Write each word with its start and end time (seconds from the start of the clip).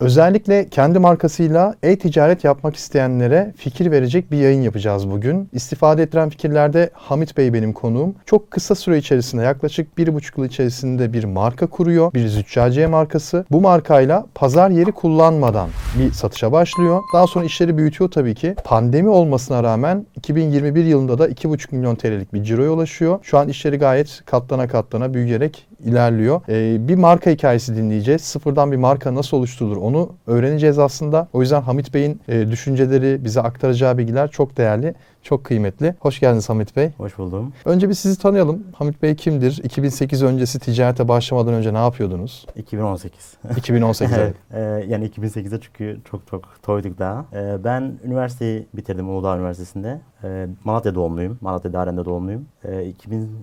Özellikle 0.00 0.68
kendi 0.68 0.98
markasıyla 0.98 1.74
e-ticaret 1.82 2.44
yapmak 2.44 2.76
isteyenlere 2.76 3.54
fikir 3.56 3.90
verecek 3.90 4.30
bir 4.30 4.38
yayın 4.38 4.62
yapacağız 4.62 5.10
bugün. 5.10 5.48
İstifade 5.52 6.02
ettiren 6.02 6.28
fikirlerde 6.28 6.90
Hamit 6.92 7.36
Bey 7.36 7.52
benim 7.52 7.72
konuğum. 7.72 8.14
Çok 8.26 8.50
kısa 8.50 8.74
süre 8.74 8.98
içerisinde 8.98 9.42
yaklaşık 9.42 9.98
bir 9.98 10.14
buçuk 10.14 10.38
yıl 10.38 10.44
içerisinde 10.44 11.12
bir 11.12 11.24
marka 11.24 11.66
kuruyor. 11.66 12.14
Bir 12.14 12.28
züccaciye 12.28 12.86
markası. 12.86 13.44
Bu 13.50 13.60
markayla 13.60 14.26
pazar 14.34 14.70
yeri 14.70 14.92
kullanmadan 14.92 15.68
bir 15.98 16.12
satışa 16.12 16.52
başlıyor. 16.52 17.00
Daha 17.14 17.26
sonra 17.26 17.44
işleri 17.44 17.76
büyütüyor 17.76 18.10
tabii 18.10 18.34
ki. 18.34 18.54
Pandemi 18.64 19.08
olmasına 19.08 19.62
rağmen 19.62 20.06
2021 20.16 20.84
yılında 20.84 21.18
da 21.18 21.28
2,5 21.28 21.74
milyon 21.74 21.94
TL'lik 21.94 22.34
bir 22.34 22.42
ciroya 22.42 22.70
ulaşıyor. 22.70 23.18
Şu 23.22 23.38
an 23.38 23.48
işleri 23.48 23.78
gayet 23.78 24.22
katlana 24.26 24.68
katlana 24.68 25.14
büyüyerek 25.14 25.67
ilerliyor. 25.84 26.40
Ee, 26.48 26.88
bir 26.88 26.94
marka 26.94 27.30
hikayesi 27.30 27.76
dinleyeceğiz. 27.76 28.22
Sıfırdan 28.22 28.72
bir 28.72 28.76
marka 28.76 29.14
nasıl 29.14 29.36
oluşturulur 29.36 29.76
onu 29.76 30.12
öğreneceğiz 30.26 30.78
aslında. 30.78 31.28
O 31.32 31.40
yüzden 31.40 31.62
Hamit 31.62 31.94
Bey'in 31.94 32.20
e, 32.28 32.50
düşünceleri, 32.50 33.24
bize 33.24 33.40
aktaracağı 33.40 33.98
bilgiler 33.98 34.30
çok 34.30 34.56
değerli, 34.56 34.94
çok 35.28 35.44
kıymetli. 35.44 35.94
Hoş 36.00 36.20
geldiniz 36.20 36.48
Hamit 36.48 36.76
Bey. 36.76 36.90
Hoş 36.96 37.18
buldum. 37.18 37.52
Önce 37.64 37.88
bir 37.88 37.94
sizi 37.94 38.18
tanıyalım. 38.18 38.64
Hamit 38.74 39.02
Bey 39.02 39.16
kimdir? 39.16 39.60
2008 39.64 40.22
öncesi 40.22 40.58
ticarete 40.58 41.08
başlamadan 41.08 41.54
önce 41.54 41.74
ne 41.74 41.78
yapıyordunuz? 41.78 42.46
2018. 42.56 43.36
2018 43.56 44.12
evet. 44.18 44.34
Ee, 44.52 44.60
yani 44.88 45.08
2008'de 45.08 45.60
çünkü 45.60 46.00
çok 46.10 46.26
çok 46.26 46.62
toyduk 46.62 46.98
daha. 46.98 47.24
Ee, 47.32 47.64
ben 47.64 47.98
üniversiteyi 48.04 48.66
bitirdim 48.74 49.08
Uludağ 49.10 49.36
Üniversitesi'nde. 49.36 50.00
Ee, 50.24 50.46
Malatya 50.64 50.94
doğumluyum. 50.94 51.38
Malatya 51.40 51.72
Daren'de 51.72 52.04
doğumluyum. 52.04 52.46
Ee, 52.64 52.92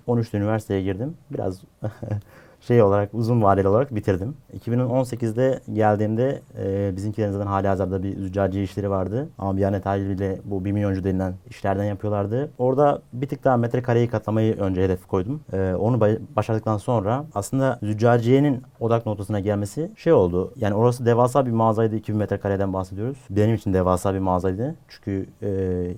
2013'te 0.07 0.37
üniversiteye 0.37 0.81
girdim. 0.81 1.13
Biraz 1.31 1.61
şey 2.67 2.81
olarak 2.81 3.09
uzun 3.13 3.41
vadeli 3.41 3.67
olarak 3.67 3.95
bitirdim. 3.95 4.35
2018'de 4.59 5.59
geldiğimde 5.73 6.41
e, 6.57 6.95
bizimkilerin 6.95 7.31
zaten 7.31 7.47
hali 7.47 7.67
hazırda 7.67 8.03
bir 8.03 8.17
züccaciye 8.17 8.63
işleri 8.63 8.89
vardı. 8.89 9.29
Ama 9.37 9.57
Biyanet 9.57 9.85
haliyle 9.85 10.39
bu 10.45 10.65
1 10.65 10.71
milyoncu 10.71 11.03
denilen 11.03 11.33
işlerden 11.49 11.83
yapıyorlardı. 11.83 12.49
Orada 12.57 13.01
bir 13.13 13.27
tık 13.27 13.43
daha 13.43 13.57
metrekareyi 13.57 14.07
katlamayı 14.07 14.55
önce 14.55 14.83
hedef 14.83 15.07
koydum. 15.07 15.41
E, 15.53 15.73
onu 15.73 16.01
başardıktan 16.35 16.77
sonra 16.77 17.25
aslında 17.35 17.79
züccaciyenin 17.83 18.63
odak 18.79 19.05
noktasına 19.05 19.39
gelmesi 19.39 19.91
şey 19.95 20.13
oldu. 20.13 20.53
Yani 20.55 20.73
orası 20.73 21.05
devasa 21.05 21.45
bir 21.45 21.51
mağazaydı. 21.51 21.95
2000 21.95 22.17
metrekareden 22.17 22.73
bahsediyoruz. 22.73 23.17
Benim 23.29 23.55
için 23.55 23.73
devasa 23.73 24.13
bir 24.13 24.19
mağazaydı. 24.19 24.75
Çünkü 24.87 25.25
e, 25.41 25.47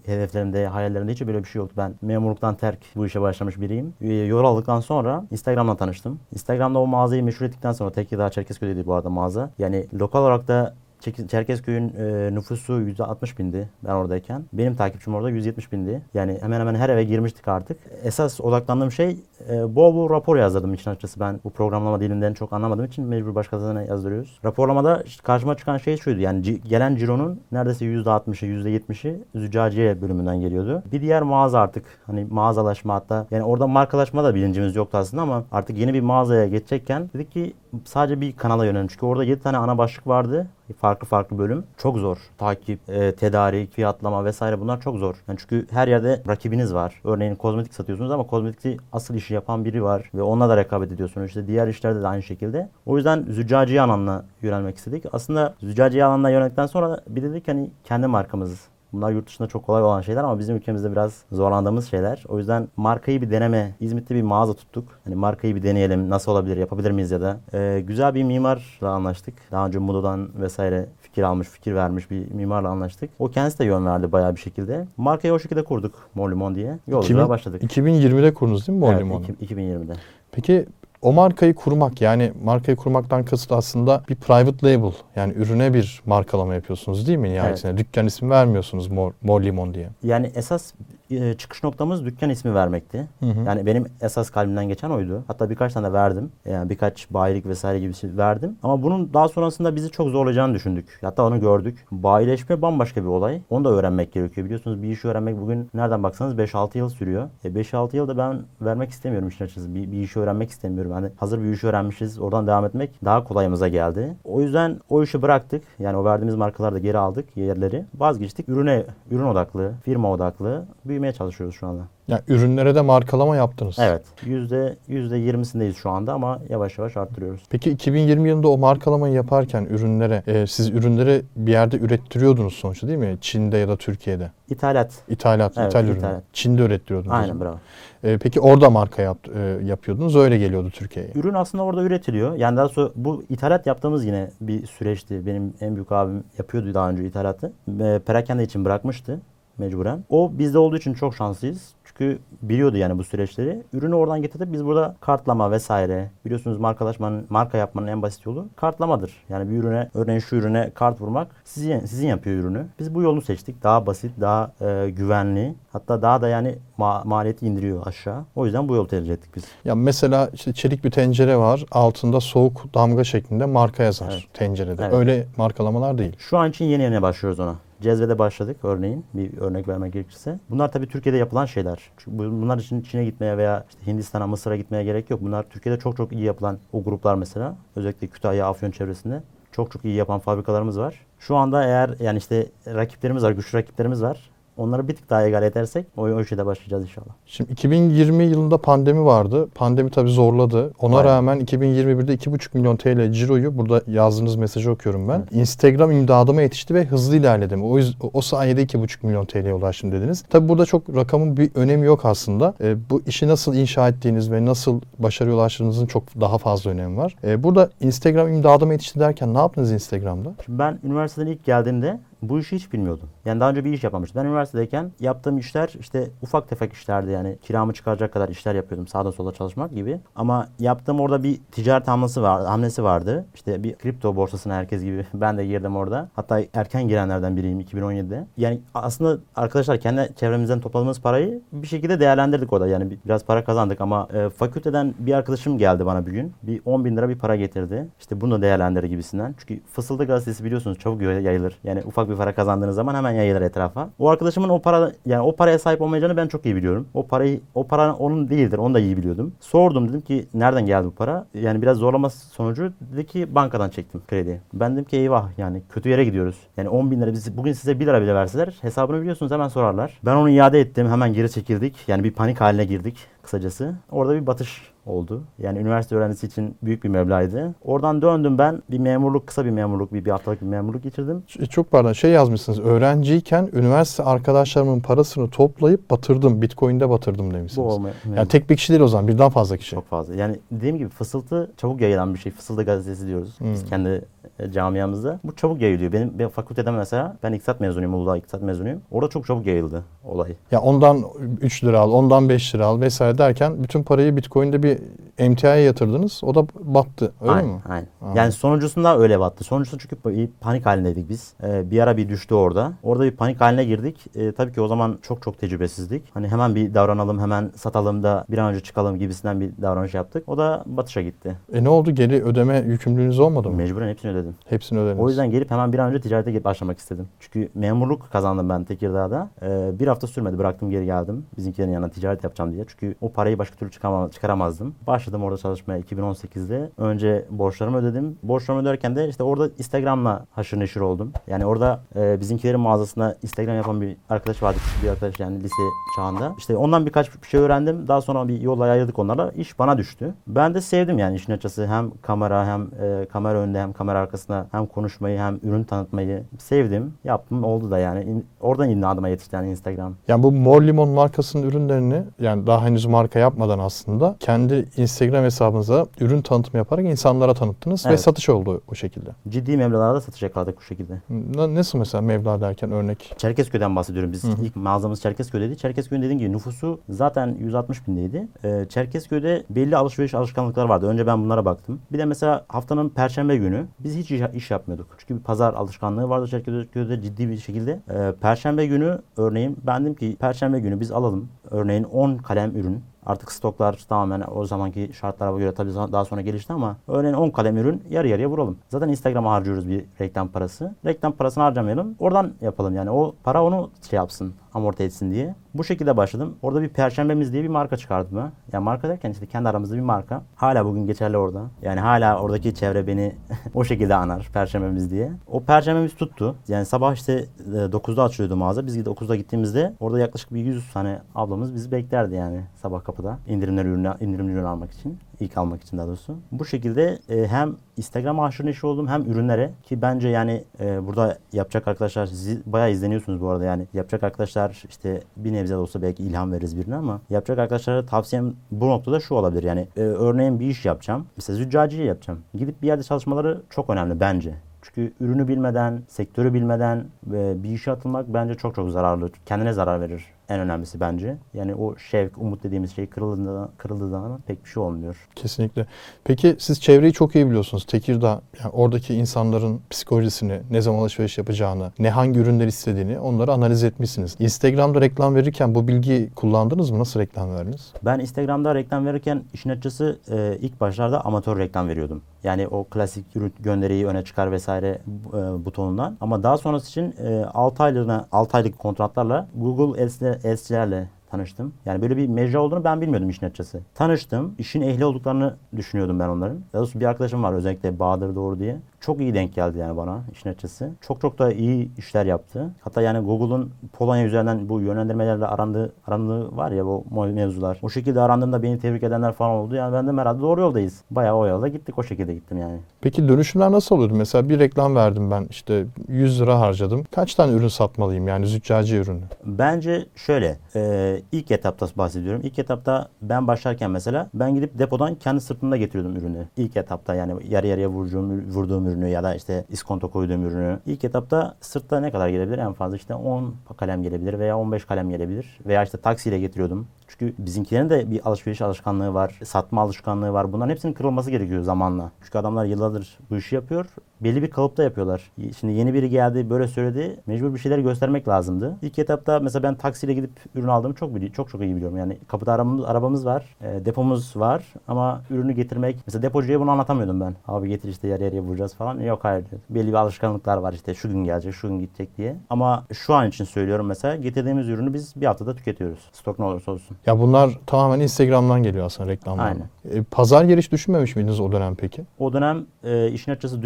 hedeflerimde, 0.06 0.68
hayallerimde 0.68 1.12
hiç 1.12 1.28
böyle 1.28 1.44
bir 1.44 1.50
şey 1.50 1.60
yoktu. 1.60 1.76
Ben 1.78 1.96
memurluktan 2.02 2.56
terk 2.56 2.80
bu 2.96 3.06
işe 3.06 3.22
başlamış 3.22 3.62
biriyim. 3.62 3.94
E, 4.02 4.14
yol 4.14 4.46
aldıktan 4.46 4.80
sonra 4.80 5.24
Instagram'la 5.32 5.78
tanıştım. 5.78 6.20
Instagram 6.34 6.57
Instagram'da 6.58 6.80
o 6.80 6.88
mağazayı 6.88 7.24
meşhur 7.24 7.46
ettikten 7.46 7.72
sonra 7.72 7.92
Tekirdağ 7.92 8.30
Çerkezköy'deydi 8.30 8.86
bu 8.86 8.94
arada 8.94 9.10
mağaza. 9.10 9.52
Yani 9.60 9.88
lokal 10.00 10.22
olarak 10.22 10.48
da 10.48 10.76
Çerkezköy'ün 11.00 11.94
e, 11.98 12.36
nüfusu 12.36 12.74
%60 12.74 13.38
bindi 13.38 13.70
ben 13.84 13.94
oradayken. 13.94 14.44
Benim 14.54 14.76
takipçim 14.76 15.16
orada 15.16 15.30
170 15.30 15.72
bindi. 15.72 16.02
Yani 16.14 16.38
hemen 16.42 16.60
hemen 16.60 16.76
her 16.76 16.90
eve 16.90 17.04
girmiştik 17.04 17.48
artık. 17.48 17.78
Esas 18.04 18.42
odaklandığım 18.42 18.92
şey 18.92 19.18
e, 19.50 19.76
bol 19.76 19.96
bol 19.96 20.10
rapor 20.10 20.38
yazdırdım 20.38 20.74
için 20.74 20.92
açıkçası. 20.92 21.20
Ben 21.20 21.40
bu 21.44 21.50
programlama 21.50 22.00
dilinden 22.00 22.34
çok 22.34 22.54
anlamadığım 22.54 22.86
için 22.86 23.06
mecbur 23.06 23.36
başkalarına 23.36 23.84
yazdırıyoruz. 23.84 24.40
Raporlamada 24.46 25.04
işte 25.06 25.24
karşıma 25.24 25.58
çıkan 25.58 25.78
şey 25.78 25.98
şuydu. 25.98 26.20
Yani 26.20 26.62
gelen 26.62 26.96
cironun 26.96 27.42
neredeyse 27.52 27.86
%60'ı 27.86 28.48
%70'i 28.48 29.24
züccaciye 29.36 30.02
bölümünden 30.02 30.40
geliyordu. 30.42 30.84
Bir 30.92 31.02
diğer 31.02 31.22
mağaza 31.22 31.60
artık 31.60 31.86
hani 32.06 32.26
mağazalaşma 32.26 32.94
hatta 32.94 33.28
yani 33.32 33.44
orada 33.44 33.68
markalaşma 33.68 34.24
da 34.24 34.36
bilincimiz 34.36 34.76
yoktu 34.76 34.98
aslında 34.98 35.22
ama 35.22 35.44
artık 35.52 35.78
yeni 35.78 35.94
bir 35.94 36.02
mağazaya 36.02 36.48
geçecekken 36.48 37.10
dedik 37.14 37.32
ki 37.32 37.54
sadece 37.86 38.22
bir 38.22 38.36
kanala 38.36 38.66
yönelelim. 38.66 38.88
Çünkü 38.88 39.06
orada 39.06 39.24
7 39.24 39.42
tane 39.42 39.58
ana 39.58 39.78
başlık 39.78 40.08
vardı 40.08 40.48
farklı 40.74 41.08
farklı 41.08 41.38
bölüm. 41.38 41.64
Çok 41.78 41.98
zor. 41.98 42.18
Takip, 42.38 42.90
e, 42.90 43.16
tedarik, 43.16 43.74
fiyatlama 43.74 44.26
vesaire 44.26 44.60
bunlar 44.60 44.82
çok 44.82 44.98
zor. 44.98 45.16
Yani 45.28 45.40
çünkü 45.40 45.68
her 45.72 45.88
yerde 45.88 46.22
rakibiniz 46.28 46.74
var. 46.74 47.02
Örneğin 47.04 47.36
kozmetik 47.36 47.74
satıyorsunuz 47.74 48.12
ama 48.12 48.28
kozmetikte 48.28 48.78
asıl 48.92 49.16
işi 49.16 49.34
yapan 49.34 49.66
biri 49.66 49.84
var 49.84 50.10
ve 50.14 50.22
onunla 50.22 50.50
da 50.50 50.58
rekabet 50.58 50.92
ediyorsunuz. 50.92 51.28
İşte 51.28 51.48
diğer 51.48 51.68
işlerde 51.68 52.02
de 52.02 52.08
aynı 52.08 52.24
şekilde. 52.24 52.70
O 52.86 52.98
yüzden 52.98 53.26
züccaciye 53.30 53.82
alanına 53.82 54.26
yönelmek 54.42 54.78
istedik. 54.78 55.06
Aslında 55.12 55.54
züccaciye 55.60 56.06
alanına 56.06 56.30
yöneldikten 56.30 56.66
sonra 56.66 57.00
bir 57.08 57.24
dedik 57.24 57.48
hani 57.48 57.72
kendi 57.84 58.08
markamız 58.08 58.68
Bunlar 58.94 59.12
yurt 59.12 59.28
dışında 59.28 59.48
çok 59.48 59.66
kolay 59.66 59.84
olan 59.84 60.02
şeyler 60.02 60.24
ama 60.24 60.40
bizim 60.40 60.56
ülkemizde 60.56 60.92
biraz 60.92 61.24
zorlandığımız 61.32 61.90
şeyler. 61.90 62.24
O 62.28 62.38
yüzden 62.38 62.68
markayı 62.78 63.22
bir 63.22 63.32
deneme. 63.32 63.76
İzmit'te 63.80 64.16
bir 64.16 64.22
mağaza 64.22 64.54
tuttuk. 64.54 65.00
Hani 65.04 65.16
markayı 65.16 65.56
bir 65.56 65.64
deneyelim. 65.64 66.10
Nasıl 66.10 66.32
olabilir? 66.32 66.58
Yapabilir 66.58 66.92
miyiz 66.92 67.12
ya 67.12 67.22
da? 67.22 67.38
Ee, 67.54 67.84
güzel 67.88 68.16
bir 68.16 68.24
mimarla 68.24 68.90
anlaştık. 68.90 69.34
Daha 69.52 69.68
önce 69.68 69.80
Mudo'dan 69.80 70.30
vesaire 70.42 70.90
fikir 71.02 71.24
almış, 71.24 71.48
fikir 71.48 71.76
vermiş 71.76 72.12
bir 72.12 72.32
mimarla 72.32 72.70
anlaştık. 72.70 73.10
O 73.20 73.28
kendisi 73.28 73.60
de 73.60 73.66
yön 73.66 73.86
verdi 73.86 74.12
bayağı 74.12 74.36
bir 74.36 74.40
şekilde. 74.40 74.88
Markayı 74.98 75.34
o 75.34 75.40
şekilde 75.40 75.64
kurduk. 75.64 76.10
Mor 76.16 76.32
Limon 76.32 76.56
diye. 76.56 76.80
Yolculuğa 76.88 77.30
başladık. 77.30 77.64
2020'de 77.64 78.34
kurdunuz 78.34 78.68
değil 78.68 78.80
mi 78.80 78.86
Mor 78.86 78.94
evet, 78.94 79.02
Limon'u? 79.02 79.24
2020'de. 79.42 79.94
Peki 80.32 80.66
o 81.02 81.14
markayı 81.14 81.56
kurmak 81.56 82.02
yani 82.02 82.32
markayı 82.44 82.78
kurmaktan 82.78 83.26
kasıt 83.26 83.52
aslında 83.52 84.04
bir 84.10 84.16
private 84.16 84.68
label 84.68 84.92
yani 85.16 85.34
ürüne 85.34 85.74
bir 85.74 86.02
markalama 86.06 86.54
yapıyorsunuz 86.56 87.08
değil 87.08 87.18
mi 87.18 87.30
nihayetinde? 87.30 87.70
Evet. 87.70 87.80
Dükkan 87.80 88.08
ismi 88.08 88.30
vermiyorsunuz 88.30 88.88
Mor, 88.88 89.12
Mor 89.22 89.42
Limon 89.42 89.74
diye. 89.74 89.90
Yani 90.04 90.32
esas 90.36 90.74
e, 91.12 91.34
çıkış 91.34 91.64
noktamız 91.64 92.06
dükkan 92.06 92.30
ismi 92.30 92.54
vermekti. 92.54 93.08
Hı 93.20 93.26
hı. 93.26 93.44
Yani 93.46 93.66
benim 93.66 93.86
esas 94.02 94.30
kalbimden 94.30 94.68
geçen 94.68 94.90
oydu. 94.90 95.24
Hatta 95.28 95.50
birkaç 95.50 95.74
tane 95.74 95.94
verdim. 95.94 96.32
Yani 96.46 96.70
birkaç 96.70 97.10
bayilik 97.10 97.46
vesaire 97.46 97.80
gibi 97.80 97.94
şey 97.94 98.10
verdim. 98.18 98.56
Ama 98.64 98.84
bunun 98.84 99.14
daha 99.14 99.30
sonrasında 99.30 99.76
bizi 99.76 99.92
çok 99.92 100.10
zorlayacağını 100.10 100.54
düşündük. 100.54 100.98
Hatta 101.02 101.24
onu 101.26 101.40
gördük. 101.40 101.86
Bayileşme 101.92 102.62
bambaşka 102.62 103.02
bir 103.02 103.08
olay. 103.08 103.42
Onu 103.50 103.66
da 103.66 103.70
öğrenmek 103.70 104.14
gerekiyor. 104.14 104.46
Biliyorsunuz 104.46 104.82
bir 104.84 104.90
işi 104.90 105.08
öğrenmek 105.08 105.42
bugün 105.42 105.70
nereden 105.74 106.04
baksanız 106.04 106.36
5-6 106.36 106.78
yıl 106.78 106.90
sürüyor. 106.90 107.30
E 107.44 107.50
5-6 107.50 107.96
yılda 107.96 108.18
ben 108.18 108.42
vermek 108.62 108.90
istemiyorum 108.90 109.28
işin 109.28 109.44
açıkçası. 109.44 109.76
Bir, 109.76 109.92
bir 109.92 110.02
işi 110.02 110.20
öğrenmek 110.20 110.50
istemiyorum. 110.50 110.92
Hani 110.92 111.10
hazır 111.18 111.44
bir 111.44 111.54
işi 111.54 111.68
öğrenmişiz. 111.68 112.20
Oradan 112.20 112.48
devam 112.48 112.66
etmek 112.66 113.06
daha 113.06 113.24
kolayımıza 113.24 113.68
geldi. 113.68 114.18
O 114.24 114.42
yüzden 114.42 114.80
o 114.90 115.04
işi 115.04 115.22
bıraktık. 115.22 115.64
Yani 115.80 115.98
o 115.98 116.06
verdiğimiz 116.06 116.36
markaları 116.36 116.76
da 116.76 116.80
geri 116.80 116.98
aldık 116.98 117.38
yerleri. 117.38 117.86
Vazgeçtik. 117.98 118.50
Ürüne, 118.50 118.86
ürün 119.12 119.26
odaklı, 119.26 119.72
firma 119.84 120.12
odaklı 120.12 120.66
bir 120.86 120.97
büyümeye 120.98 121.14
çalışıyoruz 121.14 121.56
şu 121.56 121.68
anda. 121.68 121.82
Yani 122.08 122.22
ürünlere 122.28 122.76
de 122.76 122.82
markalama 122.82 123.36
yaptınız. 123.36 123.76
Evet. 123.80 124.02
Yüzde, 124.26 124.78
yüzde 124.88 125.18
yirmisindeyiz 125.18 125.78
şu 125.78 125.90
anda 125.90 126.14
ama 126.14 126.40
yavaş 126.50 126.78
yavaş 126.78 126.98
arttırıyoruz. 126.98 127.42
Peki 127.50 127.72
2020 127.72 128.30
yılında 128.30 128.48
o 128.48 128.58
markalamayı 128.58 129.14
yaparken 129.14 129.66
ürünlere, 129.66 130.24
e, 130.28 130.48
siz 130.48 130.70
ürünleri 130.70 131.22
bir 131.36 131.52
yerde 131.52 131.78
ürettiriyordunuz 131.78 132.54
sonuçta 132.54 132.88
değil 132.88 133.00
mi? 133.00 133.18
Çin'de 133.22 133.58
ya 133.58 133.68
da 133.68 133.78
Türkiye'de. 133.78 134.32
İthalat. 134.50 134.94
İthalat, 135.10 135.58
evet, 135.58 135.70
ithal 135.70 135.86
ürün. 135.86 136.04
Çin'de 136.34 136.62
ürettiriyordunuz. 136.62 137.16
Aynen 137.16 137.42
bravo. 137.42 137.56
E, 138.04 138.18
peki 138.18 138.40
orada 138.40 138.70
marka 138.70 139.02
yap, 139.02 139.18
e, 139.36 139.60
yapıyordunuz, 139.66 140.16
öyle 140.16 140.38
geliyordu 140.38 140.70
Türkiye'ye. 140.70 141.12
Ürün 141.16 141.34
aslında 141.34 141.64
orada 141.64 141.84
üretiliyor. 141.84 142.36
Yani 142.36 142.58
daha 142.58 142.70
sonra 142.70 142.90
bu 142.96 143.24
ithalat 143.30 143.68
yaptığımız 143.68 144.06
yine 144.06 144.30
bir 144.42 144.68
süreçti. 144.68 145.26
Benim 145.26 145.54
en 145.62 145.76
büyük 145.76 145.92
abim 145.92 146.24
yapıyordu 146.38 146.74
daha 146.74 146.90
önce 146.90 147.06
ithalatı. 147.06 147.54
E, 147.80 148.00
perakende 148.00 148.44
için 148.44 148.66
bırakmıştı 148.66 149.20
mecburen. 149.58 150.04
O 150.10 150.32
bizde 150.34 150.58
olduğu 150.58 150.78
için 150.78 150.94
çok 150.94 151.16
şanslıyız. 151.16 151.74
Çünkü 151.98 152.20
biliyordu 152.42 152.78
yani 152.78 152.98
bu 152.98 153.04
süreçleri. 153.04 153.64
Ürünü 153.74 153.96
oradan 153.96 154.22
getirip 154.22 154.54
biz 154.54 154.66
burada 154.66 154.96
kartlama 155.02 155.52
vesaire. 155.52 156.12
Biliyorsunuz 156.26 156.58
markalaşmanın, 156.58 157.26
marka 157.30 157.58
yapmanın 157.58 157.88
en 157.88 158.02
basit 158.02 158.26
yolu 158.26 158.48
kartlamadır. 158.56 159.12
Yani 159.30 159.50
bir 159.50 159.58
ürüne, 159.58 159.90
örneğin 159.94 160.20
şu 160.20 160.36
ürüne 160.36 160.72
kart 160.74 161.02
vurmak 161.02 161.28
sizin, 161.44 161.80
sizin 161.80 162.08
yapıyor 162.08 162.36
ürünü. 162.40 162.66
Biz 162.80 162.96
bu 162.96 163.02
yolu 163.02 163.22
seçtik. 163.22 163.64
Daha 163.64 163.86
basit, 163.86 164.12
daha 164.22 164.52
e, 164.62 164.90
güvenli. 164.90 165.56
Hatta 165.72 166.02
daha 166.02 166.22
da 166.22 166.28
yani 166.28 166.56
ma- 166.80 167.08
maliyeti 167.08 167.46
indiriyor 167.46 167.88
aşağı. 167.88 168.26
O 168.36 168.46
yüzden 168.46 168.70
bu 168.70 168.76
yolu 168.76 168.88
tercih 168.88 169.14
ettik 169.14 169.36
biz. 169.36 169.44
Ya 169.66 169.76
mesela 169.76 170.30
işte 170.34 170.54
çelik 170.54 170.84
bir 170.84 170.92
tencere 170.92 171.38
var. 171.38 171.66
Altında 171.72 172.20
soğuk 172.20 172.74
damga 172.74 173.04
şeklinde 173.04 173.46
marka 173.46 173.84
yazar 173.84 174.12
evet. 174.12 174.34
tencerede. 174.34 174.84
Evet. 174.84 174.94
Öyle 174.94 175.28
markalamalar 175.38 175.98
değil. 175.98 176.16
Şu 176.20 176.38
an 176.38 176.50
için 176.50 176.66
yeni 176.66 176.84
yeni 176.84 177.02
başlıyoruz 177.02 177.40
ona. 177.40 177.56
Cezvede 177.82 178.20
başladık 178.20 178.58
örneğin. 178.64 179.06
Bir 179.14 179.38
örnek 179.38 179.68
vermek 179.68 179.94
gerekirse. 179.94 180.40
Bunlar 180.50 180.72
tabii 180.72 180.88
Türkiye'de 180.88 181.18
yapılan 181.18 181.46
şeyler. 181.46 181.80
Çünkü 181.98 182.18
bunlar 182.18 182.58
için 182.58 182.82
Çin'e 182.82 183.06
gitmeye 183.06 183.38
veya 183.38 183.66
işte 183.70 183.92
Hindistan'a, 183.92 184.28
Mısır'a 184.28 184.56
gitmeye 184.56 184.84
gerek 184.84 185.10
yok. 185.10 185.22
Bunlar 185.22 185.44
Türkiye'de 185.50 185.80
çok 185.80 185.98
çok 185.98 186.12
iyi 186.12 186.24
yapılan 186.24 186.58
o 186.74 186.84
gruplar 186.84 187.16
mesela. 187.16 187.56
Özellikle 187.76 188.08
Kütahya, 188.08 188.48
Afyon 188.48 188.72
çevresinde 188.72 189.24
çok 189.52 189.72
çok 189.72 189.86
iyi 189.86 189.96
yapan 189.96 190.20
fabrikalarımız 190.20 190.80
var. 190.80 191.06
Şu 191.20 191.36
anda 191.36 191.64
eğer 191.64 191.96
yani 192.00 192.18
işte 192.18 192.48
rakiplerimiz 192.68 193.24
var, 193.24 193.32
güçlü 193.32 193.58
rakiplerimiz 193.58 194.04
var. 194.04 194.30
Onları 194.58 194.88
bir 194.88 194.96
tık 194.96 195.10
daha 195.10 195.28
egale 195.28 195.46
edersek 195.46 195.86
o, 195.98 196.02
o 196.02 196.22
işe 196.22 196.38
de 196.38 196.46
başlayacağız 196.46 196.84
inşallah. 196.84 197.08
Şimdi 197.26 197.52
2020 197.52 198.24
yılında 198.24 198.58
pandemi 198.58 199.06
vardı. 199.06 199.48
Pandemi 199.56 199.90
tabii 199.90 200.10
zorladı. 200.10 200.72
Ona 200.80 200.98
Aynen. 200.98 201.10
rağmen 201.10 201.40
2021'de 201.40 202.14
2,5 202.16 202.58
milyon 202.58 202.78
TL 202.78 203.12
ciroyu 203.12 203.58
burada 203.58 203.82
yazdığınız 203.88 204.36
mesajı 204.36 204.72
okuyorum 204.72 205.08
ben. 205.08 205.28
Instagram 205.32 205.92
imdadıma 205.92 206.42
yetişti 206.42 206.74
ve 206.74 206.86
hızlı 206.86 207.16
ilerledim. 207.16 207.64
O, 207.64 207.80
o 208.14 208.22
sayede 208.22 208.64
2,5 208.64 209.06
milyon 209.06 209.26
TL'ye 209.26 209.54
ulaştım 209.54 209.92
dediniz. 209.92 210.24
Tabii 210.30 210.50
burada 210.50 210.66
çok 210.66 210.96
rakamın 210.96 211.38
bir 211.38 211.52
önemi 211.56 211.86
yok 211.86 212.06
aslında. 212.06 212.54
E, 212.62 212.76
bu 212.90 213.02
işi 213.08 213.28
nasıl 213.28 213.56
inşa 213.56 213.88
ettiğiniz 213.88 214.32
ve 214.32 214.46
nasıl 214.46 214.82
başarıya 215.00 215.36
ulaştığınızın 215.36 215.86
çok 215.86 216.04
daha 216.22 216.38
fazla 216.38 216.72
önemi 216.72 216.98
var. 216.98 217.16
E, 217.24 217.44
burada 217.44 217.70
Instagram 217.82 218.34
imdadıma 218.34 218.74
yetişti 218.74 219.00
derken 219.00 219.34
ne 219.34 219.38
yaptınız 219.38 219.72
Instagram'da? 219.72 220.34
Şimdi 220.46 220.60
ben 220.60 220.80
üniversiteden 220.84 221.28
ilk 221.28 221.46
geldiğimde 221.46 222.00
bu 222.22 222.40
işi 222.40 222.56
hiç 222.56 222.74
bilmiyordum. 222.74 223.10
Yani 223.26 223.40
daha 223.40 223.50
önce 223.50 223.66
bir 223.66 223.74
iş 223.74 223.84
yapmamıştım. 223.84 224.22
Ben 224.24 224.28
üniversitedeyken 224.28 224.92
yaptığım 225.00 225.38
işler 225.38 225.74
işte 225.80 226.08
ufak 226.22 226.50
tefek 226.50 226.74
işlerdi 226.74 227.12
yani 227.12 227.38
kiramı 227.42 227.74
çıkaracak 227.74 228.14
kadar 228.14 228.30
işler 228.30 228.56
yapıyordum. 228.56 228.88
Sağda 228.88 229.12
solda 229.12 229.32
çalışmak 229.32 229.72
gibi. 229.76 230.00
Ama 230.16 230.48
yaptığım 230.60 231.00
orada 231.00 231.24
bir 231.24 231.40
ticaret 231.52 231.88
hamlesi 231.88 232.22
var, 232.22 232.46
hamlesi 232.46 232.84
vardı. 232.84 233.26
İşte 233.36 233.64
bir 233.64 233.76
kripto 233.76 234.16
borsasına 234.16 234.56
herkes 234.56 234.84
gibi 234.84 235.06
ben 235.14 235.38
de 235.38 235.46
girdim 235.46 235.76
orada. 235.76 236.10
Hatta 236.16 236.42
erken 236.54 236.88
girenlerden 236.88 237.38
biriyim 237.38 237.60
2017'de. 237.62 238.28
Yani 238.38 238.62
aslında 238.74 239.18
arkadaşlar 239.36 239.80
kendi 239.80 240.10
çevremizden 240.16 240.60
topladığımız 240.60 241.02
parayı 241.02 241.42
bir 241.52 241.68
şekilde 241.68 242.00
değerlendirdik 242.00 242.54
orada. 242.54 242.68
Yani 242.68 242.92
bir- 242.92 243.00
biraz 243.06 243.26
para 243.26 243.44
kazandık 243.44 243.82
ama 243.82 244.08
e, 244.14 244.30
fakülteden 244.30 244.94
bir 245.00 245.14
arkadaşım 245.14 245.58
geldi 245.58 245.86
bana 245.86 246.06
bir 246.06 246.12
gün. 246.12 246.34
Bir 246.44 246.62
10 246.66 246.86
bin 246.86 246.98
lira 246.98 247.10
bir 247.10 247.18
para 247.18 247.36
getirdi. 247.36 247.88
İşte 248.00 248.22
bunu 248.22 248.32
da 248.32 248.42
değerlendir 248.42 248.84
gibisinden. 248.84 249.36
Çünkü 249.38 249.62
Fısıldı 249.66 250.06
gazetesi 250.06 250.44
biliyorsunuz 250.44 250.80
çabuk 250.80 251.02
yayılır. 251.02 251.60
Yani 251.64 251.82
ufak 251.86 252.07
bir 252.10 252.16
para 252.16 252.36
kazandığınız 252.36 252.76
zaman 252.76 252.96
hemen 252.96 253.12
yayılır 253.12 253.42
etrafa. 253.42 253.90
O 254.00 254.10
arkadaşımın 254.10 254.50
o 254.50 254.62
para 254.62 254.92
yani 255.06 255.22
o 255.22 255.36
paraya 255.36 255.60
sahip 255.60 255.82
olmayacağını 255.82 256.18
ben 256.18 256.28
çok 256.28 256.46
iyi 256.46 256.56
biliyorum. 256.56 256.88
O 256.94 257.08
parayı 257.08 257.40
o 257.56 257.68
para 257.68 257.94
onun 257.96 258.30
değildir. 258.30 258.58
Onu 258.58 258.74
da 258.74 258.80
iyi 258.80 258.98
biliyordum. 258.98 259.34
Sordum 259.40 259.90
dedim 259.90 260.02
ki 260.02 260.28
nereden 260.34 260.66
geldi 260.66 260.88
bu 260.88 260.92
para? 260.92 261.26
Yani 261.34 261.62
biraz 261.62 261.78
zorlama 261.78 262.10
sonucu 262.10 262.74
dedi 262.94 263.06
ki 263.06 263.36
bankadan 263.36 263.70
çektim 263.70 264.02
kredi. 264.08 264.42
Ben 264.54 264.74
dedim 264.74 264.84
ki 264.84 264.98
eyvah 264.98 265.30
yani 265.38 265.62
kötü 265.70 265.90
yere 265.90 266.06
gidiyoruz. 266.06 266.38
Yani 266.58 266.70
10 266.70 266.92
bin 266.92 267.02
lira 267.02 267.14
biz 267.14 267.38
bugün 267.38 267.54
size 267.54 267.80
1 267.80 267.86
lira 267.86 268.02
bile 268.02 268.16
verseler 268.16 268.58
hesabını 268.62 269.02
biliyorsunuz 269.02 269.32
hemen 269.32 269.48
sorarlar. 269.48 270.00
Ben 270.06 270.16
onu 270.16 270.30
iade 270.30 270.60
ettim. 270.60 270.90
Hemen 270.90 271.14
geri 271.14 271.32
çekildik. 271.32 271.76
Yani 271.88 272.04
bir 272.04 272.12
panik 272.12 272.42
haline 272.42 272.66
girdik 272.66 272.98
kısacası. 273.32 273.76
Orada 273.92 274.14
bir 274.16 274.28
batış 274.28 274.62
oldu. 274.86 275.24
Yani 275.40 275.60
üniversite 275.60 275.96
öğrencisi 275.96 276.28
için 276.28 276.56
büyük 276.64 276.84
bir 276.84 276.90
meblağdı. 276.90 277.56
Oradan 277.64 278.02
döndüm 278.02 278.38
ben 278.38 278.62
bir 278.72 278.80
memurluk, 278.80 279.28
kısa 279.28 279.46
bir 279.46 279.50
memurluk, 279.50 279.94
bir, 279.94 280.06
bir 280.06 280.12
haftalık 280.12 280.42
bir 280.42 280.46
memurluk 280.46 280.84
geçirdim. 280.84 281.24
Çok 281.50 281.72
pardon 281.72 281.94
şey 281.94 282.12
yazmışsınız. 282.12 282.60
Öğrenciyken 282.60 283.50
üniversite 283.54 284.04
arkadaşlarımın 284.04 284.80
parasını 284.80 285.30
toplayıp 285.30 285.90
batırdım. 285.92 286.42
Bitcoin'de 286.42 286.90
batırdım 286.90 287.30
Bu 287.30 287.34
demişsiniz. 287.34 287.68
olma, 287.74 287.90
Yani 288.16 288.28
tek 288.28 288.50
bir 288.50 288.56
kişi 288.58 288.70
değil 288.70 288.82
o 288.82 288.88
zaman 288.88 289.08
birden 289.08 289.30
fazla 289.30 289.58
kişi. 289.58 289.72
Çok 289.76 289.90
fazla. 289.90 290.16
Yani 290.16 290.36
dediğim 290.52 290.78
gibi 290.78 290.90
fısıltı 290.90 291.52
çabuk 291.58 291.82
yayılan 291.82 292.14
bir 292.14 292.20
şey. 292.20 292.32
Fısıldı 292.32 292.64
gazetesi 292.66 293.08
diyoruz 293.08 293.36
biz 293.42 293.62
Hmm. 293.62 293.70
kendi 293.70 294.02
e, 294.40 294.52
camiamızda. 294.52 295.20
Bu 295.24 295.36
çabuk 295.36 295.62
yayılıyor. 295.62 295.92
Benim, 295.92 296.20
benim 296.20 296.30
fakülteden 296.30 296.74
mesela 296.74 297.18
ben 297.24 297.34
iktisat 297.34 297.60
mezunuyum. 297.60 297.94
Uludağ 297.94 298.18
iktisat 298.18 298.42
mezunuyum. 298.42 298.82
Orada 298.92 299.10
çok 299.10 299.26
çabuk 299.28 299.46
yayıldı 299.46 299.84
olay. 300.06 300.36
Ya 300.52 300.62
ondan 300.62 301.04
3 301.42 301.64
lira 301.64 301.80
al, 301.80 301.92
ondan 301.92 302.30
5 302.30 302.56
lira 302.56 302.66
al 302.66 302.82
vesaire 302.82 303.17
derken 303.18 303.64
bütün 303.64 303.84
parayı 303.84 304.18
Bitcoin'de 304.18 304.64
bir 304.64 304.78
emtiaya 305.18 305.64
yatırdınız. 305.64 306.22
O 306.24 306.36
da 306.36 306.48
battı. 306.60 307.14
Öyle 307.22 307.32
aynen, 307.32 307.50
mi? 307.50 307.62
Aynen. 307.70 307.88
Anladım. 308.02 308.18
Yani 308.18 308.32
sonuncusunda 308.32 309.00
öyle 309.00 309.20
battı. 309.20 309.44
Sonuncusunda 309.44 309.82
çünkü 309.82 310.30
panik 310.42 310.66
halindeydik 310.66 311.10
biz. 311.10 311.34
Ee, 311.44 311.72
bir 311.72 311.80
ara 311.80 311.98
bir 311.98 312.10
düştü 312.10 312.36
orada. 312.36 312.74
Orada 312.84 313.04
bir 313.04 313.12
panik 313.12 313.42
haline 313.42 313.66
girdik. 313.66 314.00
Ee, 314.16 314.32
tabii 314.32 314.54
ki 314.54 314.62
o 314.62 314.68
zaman 314.68 314.98
çok 315.02 315.22
çok 315.22 315.40
tecrübesizdik. 315.40 316.04
Hani 316.14 316.28
hemen 316.28 316.56
bir 316.56 316.74
davranalım, 316.74 317.20
hemen 317.20 317.52
satalım 317.56 318.04
da 318.04 318.26
bir 318.30 318.38
an 318.38 318.50
önce 318.50 318.60
çıkalım 318.60 319.00
gibisinden 319.00 319.42
bir 319.42 319.52
davranış 319.62 319.94
yaptık. 319.94 320.30
O 320.30 320.38
da 320.38 320.64
batışa 320.66 321.02
gitti. 321.02 321.36
E 321.54 321.64
ne 321.64 321.70
oldu? 321.70 321.92
Geri 321.92 322.24
ödeme 322.24 322.64
yükümlülüğünüz 322.68 323.20
olmadı 323.20 323.50
mı? 323.50 323.56
Mecburen 323.56 323.90
hepsini 323.90 324.12
ödedim. 324.12 324.36
Hepsini 324.50 324.80
ödediniz. 324.80 325.04
O 325.04 325.10
yüzden 325.10 325.32
gelip 325.32 325.52
hemen 325.52 325.74
bir 325.74 325.80
an 325.80 325.90
önce 325.90 326.02
ticarete 326.02 326.44
başlamak 326.44 326.78
istedim. 326.78 327.08
Çünkü 327.20 327.50
memurluk 327.56 328.12
kazandım 328.12 328.50
ben 328.50 328.64
Tekirdağ'da. 328.64 329.30
Ee, 329.42 329.80
bir 329.80 329.88
hafta 329.88 330.08
sürmedi 330.08 330.38
bıraktım 330.38 330.70
geri 330.70 330.86
geldim. 330.86 331.26
Bizimkilerin 331.38 331.72
yanına 331.72 331.90
ticaret 331.90 332.24
yapacağım 332.24 332.54
diye. 332.54 332.66
Çünkü 332.68 332.96
o 333.02 333.07
parayı 333.10 333.40
başka 333.40 333.56
türlü 333.56 333.72
çıkarama- 333.72 334.12
çıkaramazdım. 334.12 334.76
Başladım 334.88 335.24
orada 335.24 335.38
çalışmaya 335.38 335.80
2018'de. 335.80 336.70
Önce 336.78 337.26
borçlarımı 337.30 337.78
ödedim. 337.78 338.18
Borçlarımı 338.24 338.62
öderken 338.62 338.96
de 338.96 339.10
işte 339.10 339.24
orada 339.24 339.50
Instagram'la 339.60 340.26
haşır 340.32 340.60
neşir 340.60 340.80
oldum. 340.80 341.12
Yani 341.28 341.46
orada 341.46 341.80
e, 341.96 342.20
bizimkilerin 342.20 342.60
mağazasında 342.60 343.16
Instagram 343.24 343.56
yapan 343.56 343.82
bir 343.82 343.98
arkadaş 344.10 344.44
vardı. 344.44 344.58
Bir 344.84 344.90
arkadaş 344.90 345.20
yani 345.20 345.44
lise 345.44 345.54
çağında. 345.96 346.34
İşte 346.38 346.58
ondan 346.58 346.86
birkaç 346.86 347.22
bir 347.24 347.28
şey 347.28 347.40
öğrendim. 347.40 347.88
Daha 347.88 348.02
sonra 348.02 348.28
bir 348.28 348.42
yolla 348.42 348.64
ayrıldık 348.64 349.00
onlarla. 349.00 349.32
İş 349.32 349.60
bana 349.60 349.78
düştü. 349.78 350.14
Ben 350.28 350.54
de 350.54 350.62
sevdim 350.62 351.00
yani 351.00 351.16
işin 351.16 351.34
açısı. 351.34 351.68
Hem 351.68 351.92
kamera 352.02 352.46
hem 352.48 352.62
e, 352.62 353.06
kamera 353.06 353.38
önünde 353.40 353.62
hem 353.62 353.74
kamera 353.74 354.00
arkasında 354.00 354.48
hem 354.52 354.66
konuşmayı 354.66 355.20
hem 355.20 355.40
ürün 355.44 355.64
tanıtmayı 355.64 356.24
sevdim. 356.38 356.94
Yaptım 357.04 357.44
oldu 357.44 357.72
da 357.72 357.78
yani. 357.80 358.04
İn- 358.04 358.26
oradan 358.42 358.70
inadıma 358.70 359.10
yetişti 359.10 359.36
yani 359.36 359.50
Instagram. 359.50 359.94
Yani 360.08 360.24
bu 360.24 360.32
Mor 360.32 360.62
Limon 360.62 360.90
markasının 360.90 361.44
ürünlerini 361.50 362.04
yani 362.20 362.48
daha 362.48 362.66
henüz 362.66 362.86
marka 362.88 363.20
yapmadan 363.20 363.60
aslında 363.60 364.16
kendi 364.20 364.66
Instagram 364.78 365.24
hesabınıza 365.24 365.86
ürün 366.00 366.22
tanıtımı 366.22 366.58
yaparak 366.58 366.86
insanlara 366.86 367.34
tanıttınız 367.34 367.86
ve 367.86 367.90
Evet. 367.90 368.00
satış 368.02 368.30
oldu 368.30 368.62
o 368.72 368.76
şekilde. 368.76 369.10
Ciddi 369.30 369.58
meblağlarda 369.58 370.02
satış 370.02 370.22
yakaladık 370.22 370.58
bu 370.58 370.62
şekilde. 370.62 371.02
Na- 371.10 371.56
Nasıl 371.56 371.78
mesela 371.80 372.02
Mevla 372.02 372.42
derken 372.42 372.72
örnek? 372.72 373.14
Çerkezköy'den 373.18 373.76
bahsediyorum. 373.76 374.12
Biz 374.12 374.24
hı. 374.24 374.28
ilk 374.44 374.56
mağazamız 374.56 375.02
Çerkezköy'deydi. 375.02 375.58
Çerkezköy'ün 375.58 376.02
dediğim 376.04 376.20
gibi 376.20 376.32
nüfusu 376.32 376.80
zaten 376.90 377.36
160 377.40 377.88
bindeydi. 377.88 378.28
Ee, 378.44 378.66
Çerkezköy'de 378.70 379.44
belli 379.50 379.78
alışveriş 379.78 380.14
alışkanlıkları 380.14 380.70
vardı. 380.70 380.88
Önce 380.88 381.08
ben 381.08 381.24
bunlara 381.24 381.46
baktım. 381.46 381.80
Bir 381.92 381.98
de 381.98 382.06
mesela 382.06 382.46
haftanın 382.48 382.90
perşembe 382.90 383.38
günü 383.38 383.66
biz 383.80 383.96
hiç 383.96 384.12
iş, 384.12 384.22
iş 384.34 384.52
yapmıyorduk. 384.52 384.88
Çünkü 384.98 385.16
bir 385.20 385.24
pazar 385.24 385.54
alışkanlığı 385.54 386.10
vardı 386.10 386.28
Çerkezköy'de 386.28 387.02
ciddi 387.02 387.30
bir 387.30 387.38
şekilde. 387.38 387.80
Ee, 387.92 388.14
perşembe 388.22 388.66
günü 388.66 389.00
örneğin 389.18 389.58
ben 389.68 389.82
dedim 389.82 389.96
ki 389.96 390.18
perşembe 390.20 390.60
günü 390.60 390.80
biz 390.80 390.92
alalım. 390.92 391.30
Örneğin 391.52 391.84
10 391.84 392.18
kalem 392.18 392.56
ürün. 392.58 392.77
Artık 393.08 393.32
stoklar 393.32 393.86
tamamen 393.90 394.24
o 394.36 394.46
zamanki 394.46 394.92
şartlara 394.94 395.38
göre 395.38 395.54
tabii 395.54 395.74
daha 395.76 396.06
sonra 396.06 396.22
gelişti 396.22 396.54
ama 396.54 396.78
örneğin 396.88 397.14
10 397.14 397.30
kalem 397.30 397.58
ürün 397.58 397.84
yarı 397.90 398.08
yarıya 398.08 398.30
vuralım. 398.30 398.58
Zaten 398.70 398.90
Instagram'a 398.90 399.32
harcıyoruz 399.32 399.70
bir 399.70 399.86
reklam 400.02 400.28
parası. 400.28 400.76
Reklam 400.86 401.12
parasını 401.12 401.44
harcamayalım. 401.44 401.96
Oradan 402.00 402.34
yapalım 402.42 402.76
yani. 402.76 402.92
O 402.92 403.16
para 403.24 403.44
onu 403.44 403.70
şey 403.90 403.98
yapsın, 403.98 404.34
amorti 404.58 404.84
etsin 404.84 405.12
diye. 405.12 405.36
Bu 405.54 405.64
şekilde 405.64 405.98
başladım. 405.98 406.36
Orada 406.42 406.62
bir 406.62 406.70
Perşembemiz 406.70 407.34
diye 407.34 407.44
bir 407.44 407.48
marka 407.48 407.78
çıkardım 407.78 408.18
ben. 408.18 408.32
Yani 408.54 408.64
marka 408.64 408.90
derken 408.90 409.12
işte 409.12 409.26
kendi 409.26 409.50
aramızda 409.50 409.76
bir 409.76 409.82
marka. 409.82 410.24
Hala 410.36 410.66
bugün 410.66 410.88
geçerli 410.88 411.18
orada. 411.18 411.44
Yani 411.62 411.80
hala 411.80 412.20
oradaki 412.22 412.56
çevre 412.56 412.88
beni 412.88 413.16
o 413.54 413.64
şekilde 413.64 413.96
anar 413.96 414.30
Perşembemiz 414.34 414.92
diye. 414.92 415.12
O 415.28 415.44
Perşembemiz 415.44 415.96
tuttu. 415.96 416.36
Yani 416.48 416.66
sabah 416.66 416.96
işte 416.96 417.14
e, 417.54 417.58
9'da 417.58 418.04
açılıyordu 418.04 418.36
mağaza. 418.36 418.66
Biz 418.66 418.78
9'da 418.78 419.16
gittiğimizde 419.16 419.74
orada 419.80 420.00
yaklaşık 420.00 420.34
bir 420.34 420.46
100 420.46 420.74
tane 420.74 421.00
ablamız 421.16 421.54
bizi 421.54 421.72
beklerdi 421.72 422.16
yani 422.16 422.42
sabah 422.56 422.84
kapıda. 422.84 423.20
İndirimler 423.28 423.66
ürünü, 423.66 423.94
indirimli 424.00 424.32
ürün 424.32 424.44
almak 424.44 424.72
için. 424.72 424.98
ilk 425.20 425.38
almak 425.38 425.64
için 425.64 425.78
daha 425.78 425.88
doğrusu. 425.88 426.16
Bu 426.32 426.46
şekilde 426.46 427.00
e, 427.10 427.28
hem 427.28 427.56
Instagram 427.78 428.20
aşırı 428.20 428.48
neşir 428.48 428.64
oldum 428.64 428.88
hem 428.88 429.12
ürünlere 429.12 429.52
ki 429.64 429.82
bence 429.82 430.08
yani 430.08 430.44
e, 430.60 430.88
burada 430.88 431.18
yapacak 431.34 431.68
arkadaşlar 431.68 432.06
sizi 432.06 432.42
bayağı 432.46 432.72
izleniyorsunuz 432.72 433.22
bu 433.22 433.30
arada 433.30 433.46
yani 433.46 433.68
yapacak 433.74 434.04
arkadaşlar 434.04 434.64
işte 434.70 435.02
bir 435.18 435.34
nebze 435.34 435.54
de 435.54 435.58
olsa 435.58 435.82
belki 435.82 436.04
ilham 436.04 436.32
veririz 436.32 436.58
birine 436.58 436.76
ama 436.76 437.02
yapacak 437.10 437.40
arkadaşlara 437.40 437.86
tavsiyem 437.86 438.34
bu 438.52 438.68
noktada 438.68 439.00
şu 439.00 439.16
olabilir 439.16 439.44
yani 439.44 439.68
e, 439.78 439.82
örneğin 439.82 440.40
bir 440.40 440.48
iş 440.48 440.66
yapacağım 440.66 441.06
mesela 441.18 441.38
züccaciye 441.38 441.86
yapacağım 441.86 442.20
gidip 442.34 442.62
bir 442.62 442.68
yerde 442.68 442.84
çalışmaları 442.84 443.42
çok 443.50 443.70
önemli 443.70 444.00
bence. 444.00 444.36
Çünkü 444.62 444.94
ürünü 445.00 445.28
bilmeden, 445.28 445.82
sektörü 445.88 446.34
bilmeden 446.34 446.86
ve 447.08 447.44
bir 447.44 447.50
işe 447.50 447.72
atılmak 447.72 448.08
bence 448.08 448.36
çok 448.36 448.56
çok 448.56 448.70
zararlı. 448.70 449.10
Kendine 449.26 449.54
zarar 449.54 449.82
verir. 449.82 450.06
En 450.30 450.40
önemlisi 450.40 450.80
bence. 450.80 451.18
Yani 451.34 451.56
o 451.56 451.76
şevk, 451.78 452.18
umut 452.18 452.44
dediğimiz 452.44 452.76
şey 452.76 452.88
kırıldığında, 452.88 453.50
kırıldığı 453.58 453.90
zaman 453.90 454.20
pek 454.28 454.46
bir 454.46 454.50
şey 454.50 454.64
olmuyor. 454.64 455.08
Kesinlikle. 455.16 455.66
Peki 456.04 456.36
siz 456.40 456.62
çevreyi 456.62 456.94
çok 456.94 457.16
iyi 457.16 457.28
biliyorsunuz. 457.28 457.66
Tekirdağ, 457.66 458.22
yani 458.44 458.52
oradaki 458.54 458.96
insanların 458.96 459.60
psikolojisini, 459.70 460.40
ne 460.52 460.62
zaman 460.62 460.80
alışveriş 460.80 461.18
yapacağını, 461.18 461.72
ne 461.80 461.90
hangi 461.90 462.20
ürünler 462.20 462.48
istediğini 462.48 463.00
onları 463.00 463.32
analiz 463.34 463.64
etmişsiniz. 463.64 464.16
Instagram'da 464.20 464.82
reklam 464.82 465.16
verirken 465.16 465.56
bu 465.56 465.68
bilgiyi 465.68 466.10
kullandınız 466.10 466.72
mı? 466.72 466.80
Nasıl 466.80 467.00
reklam 467.00 467.36
verdiniz? 467.36 467.74
Ben 467.86 468.00
Instagram'da 468.00 468.56
reklam 468.56 468.86
verirken 468.86 469.24
işin 469.34 469.50
açıkçası 469.50 470.00
e, 470.12 470.38
ilk 470.42 470.62
başlarda 470.62 471.06
amatör 471.06 471.40
reklam 471.40 471.68
veriyordum. 471.68 472.02
Yani 472.24 472.48
o 472.48 472.64
klasik 472.64 473.06
ürün 473.16 473.34
gönderiyi 473.40 473.88
öne 473.88 474.04
çıkar 474.04 474.32
vesaire 474.32 474.68
e, 475.14 475.46
butonundan. 475.46 475.98
Ama 476.02 476.24
daha 476.24 476.38
sonrası 476.38 476.68
için 476.68 476.96
e, 477.06 477.26
6 477.34 477.64
aylığına 477.64 478.08
6 478.12 478.38
aylık 478.38 478.60
kontratlarla 478.60 479.28
Google 479.36 479.84
Ads'le- 479.84 480.17
Ads'lerle 480.26 480.88
tanıştım. 481.12 481.54
Yani 481.66 481.82
böyle 481.82 481.98
bir 481.98 482.08
mecra 482.08 482.42
olduğunu 482.42 482.64
ben 482.64 482.82
bilmiyordum 482.82 483.10
işin 483.10 483.26
açıkçası. 483.26 483.60
Tanıştım. 483.76 484.36
İşin 484.38 484.62
ehli 484.62 484.86
olduklarını 484.86 485.36
düşünüyordum 485.56 486.00
ben 486.00 486.10
onların. 486.10 486.38
Daha 486.54 486.62
doğrusu 486.62 486.80
bir 486.80 486.86
arkadaşım 486.86 487.24
var 487.24 487.34
özellikle 487.34 487.80
Bahadır 487.80 488.16
Doğru 488.16 488.40
diye. 488.40 488.58
Çok 488.82 489.02
iyi 489.02 489.14
denk 489.14 489.36
geldi 489.36 489.58
yani 489.58 489.78
bana 489.78 490.02
işin 490.12 490.30
açısı. 490.30 490.70
Çok 490.82 491.02
çok 491.02 491.20
da 491.20 491.34
iyi 491.34 491.72
işler 491.78 492.06
yaptı. 492.06 492.50
Hatta 492.62 492.82
yani 492.82 493.00
Google'un 493.06 493.52
Polonya 493.74 494.06
üzerinden 494.06 494.50
bu 494.50 494.62
yönlendirmelerle 494.62 495.26
arandığı, 495.26 495.74
arandığı 495.88 496.38
var 496.38 496.52
ya 496.52 496.66
bu 496.66 496.86
mevzular. 497.06 497.60
O 497.62 497.70
şekilde 497.70 498.02
arandığımda 498.02 498.44
beni 498.44 498.60
tebrik 498.60 498.84
edenler 498.84 499.14
falan 499.14 499.32
oldu. 499.32 499.56
Yani 499.56 499.74
ben 499.74 499.88
de 499.88 500.02
herhalde 500.02 500.22
doğru 500.22 500.42
yoldayız. 500.42 500.84
Bayağı 500.92 501.16
o 501.16 501.28
yolda 501.28 501.48
gittik 501.48 501.80
o 501.80 501.84
şekilde 501.84 502.14
gittim 502.14 502.38
yani. 502.38 502.60
Peki 502.82 503.08
dönüşümler 503.08 503.52
nasıl 503.52 503.76
oluyordu? 503.76 503.94
Mesela 503.96 504.30
bir 504.30 504.40
reklam 504.40 504.76
verdim 504.76 505.12
ben 505.12 505.28
işte 505.30 505.66
100 505.88 506.22
lira 506.22 506.40
harcadım. 506.40 506.84
Kaç 506.96 507.16
tane 507.16 507.34
ürün 507.34 507.48
satmalıyım 507.48 508.08
yani 508.08 508.28
züccaci 508.28 508.76
ürünü? 508.76 509.02
Bence 509.26 509.86
şöyle 509.96 510.38
e, 510.56 511.02
ilk 511.12 511.32
etapta 511.32 511.68
bahsediyorum. 511.76 512.22
İlk 512.24 512.40
etapta 512.40 512.90
ben 513.02 513.28
başlarken 513.28 513.72
mesela 513.72 514.10
ben 514.14 514.36
gidip 514.36 514.60
depodan 514.60 514.96
kendi 514.96 515.22
sırtımda 515.22 515.58
getiriyordum 515.58 515.96
ürünü. 515.96 516.28
İlk 516.38 516.58
etapta 516.58 516.96
yani 516.96 517.14
yarı 517.30 517.48
yarıya 517.48 517.70
vurduğum, 517.70 518.32
vurduğum 518.32 518.67
ürünü 518.68 518.88
ya 518.88 519.04
da 519.04 519.16
işte 519.16 519.46
iskonto 519.50 519.92
koyduğum 519.92 520.26
ürünü. 520.26 520.60
İlk 520.66 520.84
etapta 520.84 521.36
sırtta 521.42 521.80
ne 521.80 521.92
kadar 521.92 522.10
gelebilir? 522.10 522.38
En 522.38 522.54
fazla 522.54 522.76
işte 522.76 522.96
10 522.96 523.36
kalem 523.58 523.84
gelebilir 523.84 524.20
veya 524.20 524.38
15 524.38 524.66
kalem 524.66 524.90
gelebilir. 524.90 525.40
Veya 525.46 525.64
işte 525.64 525.78
taksiyle 525.78 526.20
getiriyordum. 526.20 526.68
Çünkü 526.88 527.14
bizimkilerin 527.18 527.70
de 527.70 527.92
bir 527.92 528.08
alışveriş 528.08 528.42
alışkanlığı 528.42 528.94
var, 528.94 529.20
satma 529.24 529.62
alışkanlığı 529.62 530.14
var. 530.14 530.34
Bunların 530.34 530.50
hepsinin 530.50 530.74
kırılması 530.74 531.12
gerekiyor 531.12 531.42
zamanla. 531.42 531.92
Çünkü 532.04 532.18
adamlar 532.18 532.46
yıllardır 532.46 532.98
bu 533.10 533.18
işi 533.18 533.36
yapıyor. 533.36 533.66
Belli 534.02 534.22
bir 534.22 534.30
kalıpta 534.30 534.64
yapıyorlar. 534.64 535.12
Şimdi 535.40 535.54
yeni 535.54 535.74
biri 535.74 535.90
geldi 535.90 536.30
böyle 536.30 536.48
söyledi. 536.48 537.00
Mecbur 537.06 537.34
bir 537.34 537.40
şeyler 537.40 537.60
göstermek 537.60 538.08
lazımdı. 538.08 538.56
İlk 538.62 538.80
etapta 538.80 539.20
mesela 539.20 539.44
ben 539.44 539.56
taksiyle 539.56 539.94
gidip 539.94 540.12
ürün 540.36 540.48
aldığımı 540.48 540.76
çok 540.76 541.14
çok 541.14 541.30
çok 541.30 541.42
iyi 541.42 541.56
biliyorum. 541.56 541.78
Yani 541.78 541.98
kapıda 542.08 542.34
arabamız, 542.34 542.66
arabamız 542.66 543.06
var, 543.06 543.36
e, 543.42 543.66
depomuz 543.66 544.18
var 544.18 544.44
ama 544.68 545.02
ürünü 545.10 545.32
getirmek 545.32 545.78
mesela 545.88 546.02
depocuya 546.02 546.40
bunu 546.40 546.52
anlatamıyordum 546.52 547.02
ben. 547.02 547.16
Abi 547.28 547.50
getir 547.50 547.70
işte 547.70 547.88
yer 547.88 548.00
yarıya 548.00 548.22
vuracağız 548.22 548.56
falan. 548.56 548.80
Yok 548.80 549.00
hayır 549.04 549.26
diyor. 549.30 549.42
Belli 549.50 549.68
bir 549.68 549.74
alışkanlıklar 549.74 550.38
var 550.38 550.54
işte 550.54 550.74
şu 550.74 550.90
gün 550.90 551.04
gelecek, 551.04 551.34
şu 551.34 551.48
gün 551.48 551.60
gidecek 551.60 551.98
diye. 551.98 552.16
Ama 552.30 552.64
şu 552.74 552.94
an 552.94 553.08
için 553.10 553.26
söylüyorum 553.26 553.66
mesela 553.66 553.96
getirdiğimiz 553.96 554.50
ürünü 554.50 554.74
biz 554.74 554.94
bir 554.96 555.06
haftada 555.06 555.36
tüketiyoruz. 555.36 555.80
Stok 555.92 556.20
ne 556.20 556.26
olursa 556.26 556.52
olsun. 556.52 556.78
Ya 556.86 557.00
bunlar 557.00 557.40
tamamen 557.46 557.80
Instagram'dan 557.80 558.44
geliyor 558.44 558.66
aslında 558.66 558.90
reklamlar. 558.90 559.26
Aynen. 559.26 559.50
E, 559.80 559.84
pazar 559.84 560.28
hiç 560.28 560.52
düşünmemiş 560.52 560.96
miydiniz 560.96 561.20
o 561.20 561.32
dönem 561.32 561.56
peki? 561.56 561.84
O 562.00 562.14
dönem 562.14 562.46
e, 562.64 562.92
işin 562.92 563.12
açıkçası 563.12 563.42